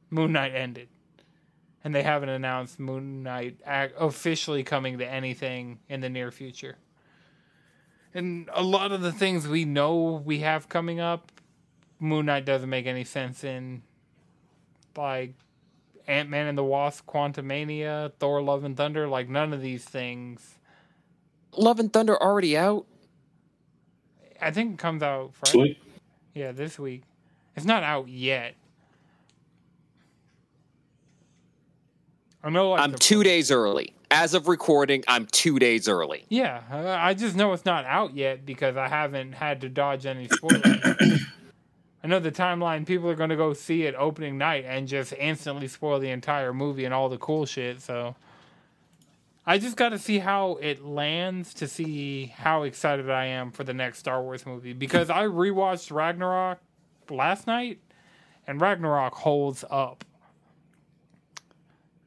[0.09, 0.87] Moon Knight ended,
[1.83, 6.77] and they haven't announced Moon Knight officially coming to anything in the near future.
[8.13, 11.31] And a lot of the things we know we have coming up,
[11.99, 13.83] Moon Knight doesn't make any sense in.
[14.97, 15.33] Like
[16.07, 19.07] Ant Man and the Wasp, Quantumania, Thor: Love and Thunder.
[19.07, 20.57] Like none of these things.
[21.55, 22.85] Love and Thunder already out.
[24.41, 25.51] I think it comes out Friday.
[25.51, 25.77] Sweet.
[26.33, 27.03] Yeah, this week.
[27.55, 28.55] It's not out yet.
[32.43, 32.71] I know.
[32.71, 33.93] Like I'm two days early.
[34.09, 36.25] As of recording, I'm two days early.
[36.27, 40.27] Yeah, I just know it's not out yet because I haven't had to dodge any
[40.27, 40.65] spoilers.
[42.03, 42.85] I know the timeline.
[42.85, 46.53] People are going to go see it opening night and just instantly spoil the entire
[46.53, 47.81] movie and all the cool shit.
[47.81, 48.15] So
[49.45, 53.63] I just got to see how it lands to see how excited I am for
[53.63, 56.59] the next Star Wars movie because I rewatched Ragnarok
[57.09, 57.79] last night
[58.45, 60.03] and Ragnarok holds up.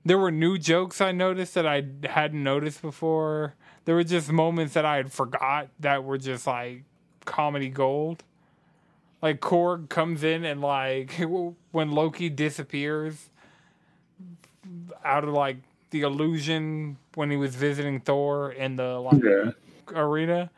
[0.05, 3.55] There were new jokes I noticed that I hadn't noticed before.
[3.87, 6.83] There were just moments that I had forgot that were just like
[7.25, 8.23] comedy gold.
[9.23, 11.13] Like Korg comes in and like
[11.73, 13.31] when Loki disappears
[15.05, 15.57] out of like
[15.91, 19.53] the illusion when he was visiting Thor in the like Yeah.
[19.99, 20.51] arena,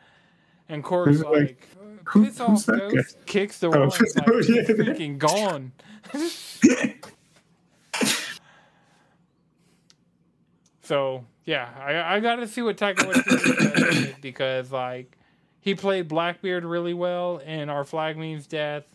[0.67, 1.67] and Korg's like, like,
[2.05, 4.63] "Who- "Piss off, that guy?" Ghost!" Kicks the Oh, wall, like, yeah.
[4.63, 5.71] freaking gone.
[10.87, 15.17] So yeah, I I got to see what Taika Waititi does because like
[15.59, 18.85] he played Blackbeard really well in Our Flag Means Death.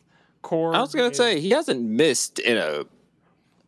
[0.40, 0.74] Core.
[0.74, 2.84] I was gonna is- say he hasn't missed in a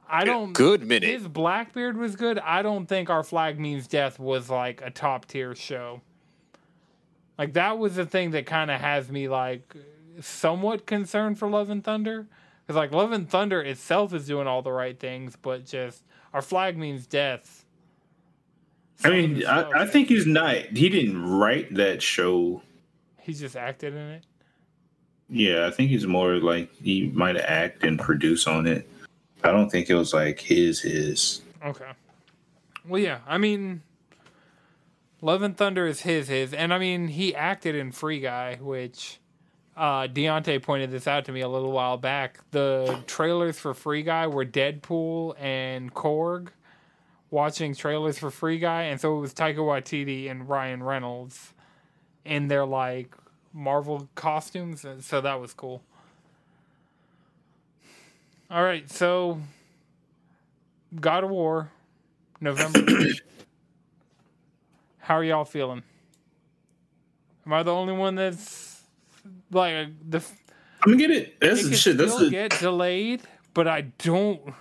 [0.09, 1.09] I don't good minute.
[1.09, 2.39] His Blackbeard was good.
[2.39, 6.01] I don't think Our Flag Means Death was like a top tier show.
[7.39, 9.75] Like that was the thing that kind of has me like
[10.21, 12.27] somewhat concerned for Love and Thunder
[12.67, 16.41] because like Love and Thunder itself is doing all the right things, but just Our
[16.43, 17.64] Flag Means Death.
[19.03, 20.57] I mean, I, I think he's not.
[20.57, 22.63] He didn't write that show.
[23.21, 24.25] he just acted in it.
[25.29, 28.89] Yeah, I think he's more like he might act and produce on it.
[29.43, 31.41] I don't think it was like his his.
[31.65, 31.91] Okay.
[32.87, 33.21] Well, yeah.
[33.27, 33.83] I mean,
[35.23, 39.19] Love and Thunder is his his, and I mean he acted in Free Guy, which
[39.77, 42.39] uh, Deontay pointed this out to me a little while back.
[42.51, 46.49] The trailers for Free Guy were Deadpool and Korg
[47.35, 51.53] watching trailers for Free Guy, and so it was Taika Waititi and Ryan Reynolds
[52.25, 53.13] in their like
[53.53, 55.83] Marvel costumes, so that was cool.
[58.49, 59.41] All right, so
[61.01, 61.73] God of War,
[62.41, 62.81] November.
[64.99, 65.83] How are y'all feeling?
[67.45, 68.81] Am I the only one that's
[69.51, 70.19] like the?
[70.83, 71.17] I'm gonna get it.
[71.17, 71.97] It That's could shit.
[71.97, 73.23] That's still get delayed,
[73.55, 74.55] but I don't.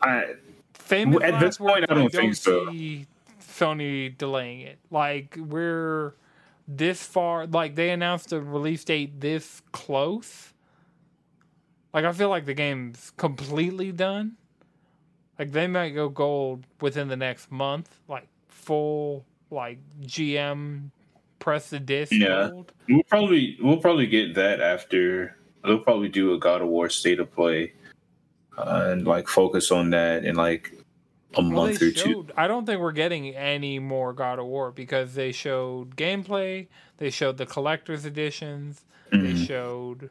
[0.00, 0.34] I,
[0.90, 2.68] Famous At this point, I don't think so.
[2.72, 3.06] see
[3.40, 4.78] Sony delaying it.
[4.90, 6.14] Like we're
[6.66, 7.46] this far.
[7.46, 10.52] Like they announced a release date this close.
[11.94, 14.32] Like I feel like the game's completely done.
[15.38, 17.88] Like they might go gold within the next month.
[18.08, 20.90] Like full like GM
[21.38, 22.48] press the disc Yeah.
[22.50, 22.72] gold.
[22.88, 25.36] we'll probably we'll probably get that after.
[25.64, 27.72] They'll probably do a God of War state of play,
[28.56, 30.72] uh, and like focus on that and like
[31.34, 32.26] a Well, month they or two.
[32.36, 36.66] I don't think we're getting any more God of War because they showed gameplay,
[36.98, 39.46] they showed the collector's editions, they Mhm.
[39.46, 40.10] showed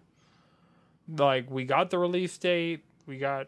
[1.18, 3.48] like we got the release date, we got.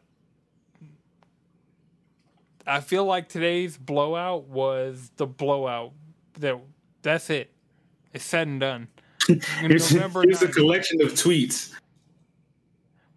[2.67, 5.93] I feel like today's blowout was the blowout.
[6.39, 6.59] That
[7.01, 7.51] that's it.
[8.13, 8.87] It's said and done.
[9.59, 11.73] Here's, here's a collection of tweets.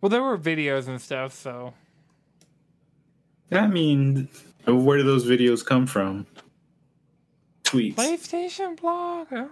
[0.00, 1.72] Well, there were videos and stuff, so
[3.54, 4.28] I mean,
[4.66, 6.26] where do those videos come from?
[7.74, 7.94] tweets.
[7.94, 9.28] PlayStation blog.
[9.32, 9.50] oh.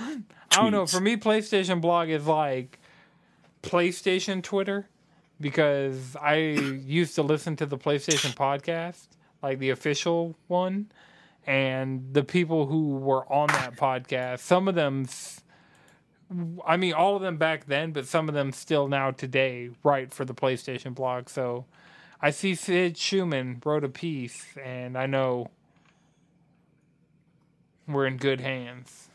[0.00, 0.16] I
[0.52, 0.86] don't know.
[0.86, 2.78] For me, PlayStation blog is like
[3.62, 4.88] PlayStation Twitter
[5.40, 9.06] because I used to listen to the PlayStation podcast,
[9.42, 10.90] like the official one,
[11.46, 15.06] and the people who were on that podcast, some of them,
[16.66, 20.12] I mean, all of them back then, but some of them still now today write
[20.12, 21.28] for the PlayStation blog.
[21.28, 21.66] So
[22.20, 25.50] I see Sid Shuman wrote a piece, and I know
[27.86, 29.08] we're in good hands.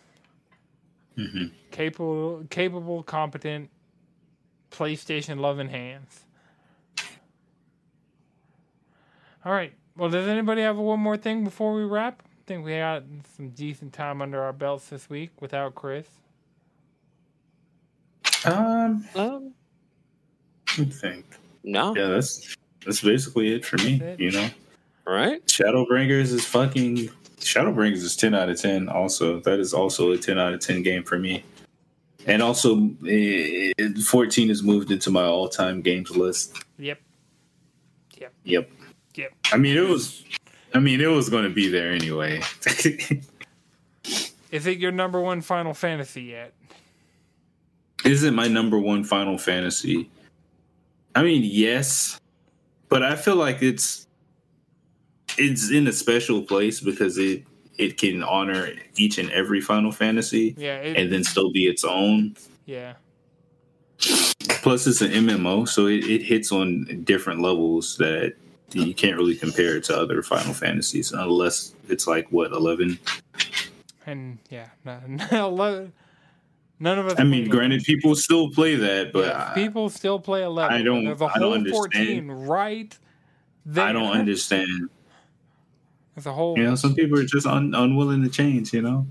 [1.17, 1.51] Mhm.
[1.71, 3.69] Capable, capable, competent,
[4.71, 6.25] PlayStation loving hands.
[9.45, 9.73] All right.
[9.95, 12.23] Well, does anybody have one more thing before we wrap?
[12.25, 13.03] I think we got
[13.35, 16.07] some decent time under our belts this week without Chris.
[18.45, 19.53] Um, Um,
[20.77, 21.25] let think.
[21.63, 21.95] no.
[21.95, 22.55] Yeah, that's
[22.85, 24.01] that's basically it for me.
[24.01, 24.19] It.
[24.19, 24.49] You know,
[25.07, 25.45] All right.
[25.47, 27.09] Shadowbringers is fucking.
[27.39, 28.87] Shadowbringers is ten out of ten.
[28.89, 31.43] Also, that is also a ten out of ten game for me.
[32.25, 33.71] And also, eh,
[34.05, 36.57] fourteen is moved into my all-time games list.
[36.77, 36.99] Yep.
[38.17, 38.33] Yep.
[39.15, 39.33] Yep.
[39.51, 40.23] I mean, it was.
[40.73, 42.41] I mean, it was going to be there anyway.
[44.51, 46.53] Is it your number one Final Fantasy yet?
[48.05, 50.09] Is it my number one Final Fantasy?
[51.15, 52.19] I mean, yes,
[52.93, 54.07] but I feel like it's
[55.39, 57.43] it's in a special place because it
[57.79, 60.77] it can honor each and every Final Fantasy Yeah.
[60.77, 62.35] It, and then still be its own.
[62.65, 62.93] yeah.
[64.61, 68.35] Plus, it's an MMO, so it, it hits on different levels that
[68.73, 72.99] you can't really compare it to other Final Fantasies unless it's like what eleven.
[74.05, 74.99] And yeah, no,
[75.31, 75.91] no,
[76.83, 77.19] none of us.
[77.19, 80.75] I mean, granted, people still play that, but Yeah, I- people still play 11.
[80.75, 82.27] I don't- There's a I don't whole understand.
[82.27, 82.97] 14 right
[83.65, 83.85] there.
[83.85, 84.89] I don't understand.
[86.15, 86.57] There's a whole.
[86.57, 88.73] You know, some people are just un, unwilling to change.
[88.73, 89.07] You know.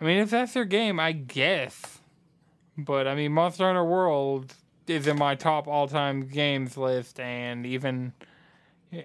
[0.00, 1.98] I mean, if that's their game, I guess.
[2.78, 4.54] But I mean, Monster Hunter World
[4.86, 8.12] is in my top all-time games list, and even
[8.94, 9.00] uh,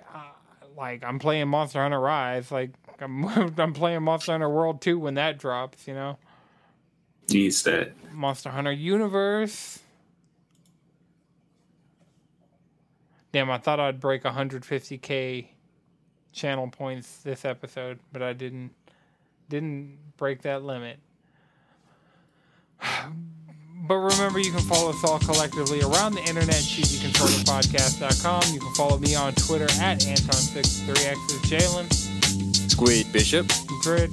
[0.78, 3.26] like I'm playing Monster Hunter Rise, like I'm
[3.60, 5.88] I'm playing Monster Hunter World 2 when that drops.
[5.88, 6.18] You know,
[7.30, 7.93] Needs that.
[8.14, 9.80] Monster Hunter Universe.
[13.31, 15.47] Damn, I thought I'd break 150k
[16.31, 18.72] channel points this episode, but I didn't
[19.49, 20.99] didn't break that limit.
[23.88, 28.52] But remember, you can follow us all collectively around the internet, cheesycontrollerpodcast.com.
[28.52, 31.93] You can follow me on Twitter at Anton63X is Jalen.
[32.72, 33.47] Squid Bishop.
[33.84, 34.11] Grid.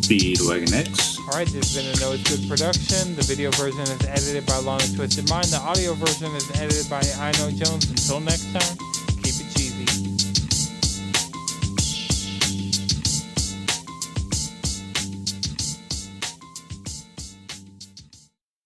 [0.00, 1.19] Speedwagon X.
[1.30, 3.14] All right, this has been a No It's Good production.
[3.14, 5.46] The video version is edited by Lana Twisted Mind.
[5.46, 7.88] The audio version is edited by I Know Jones.
[7.88, 8.99] Until next time.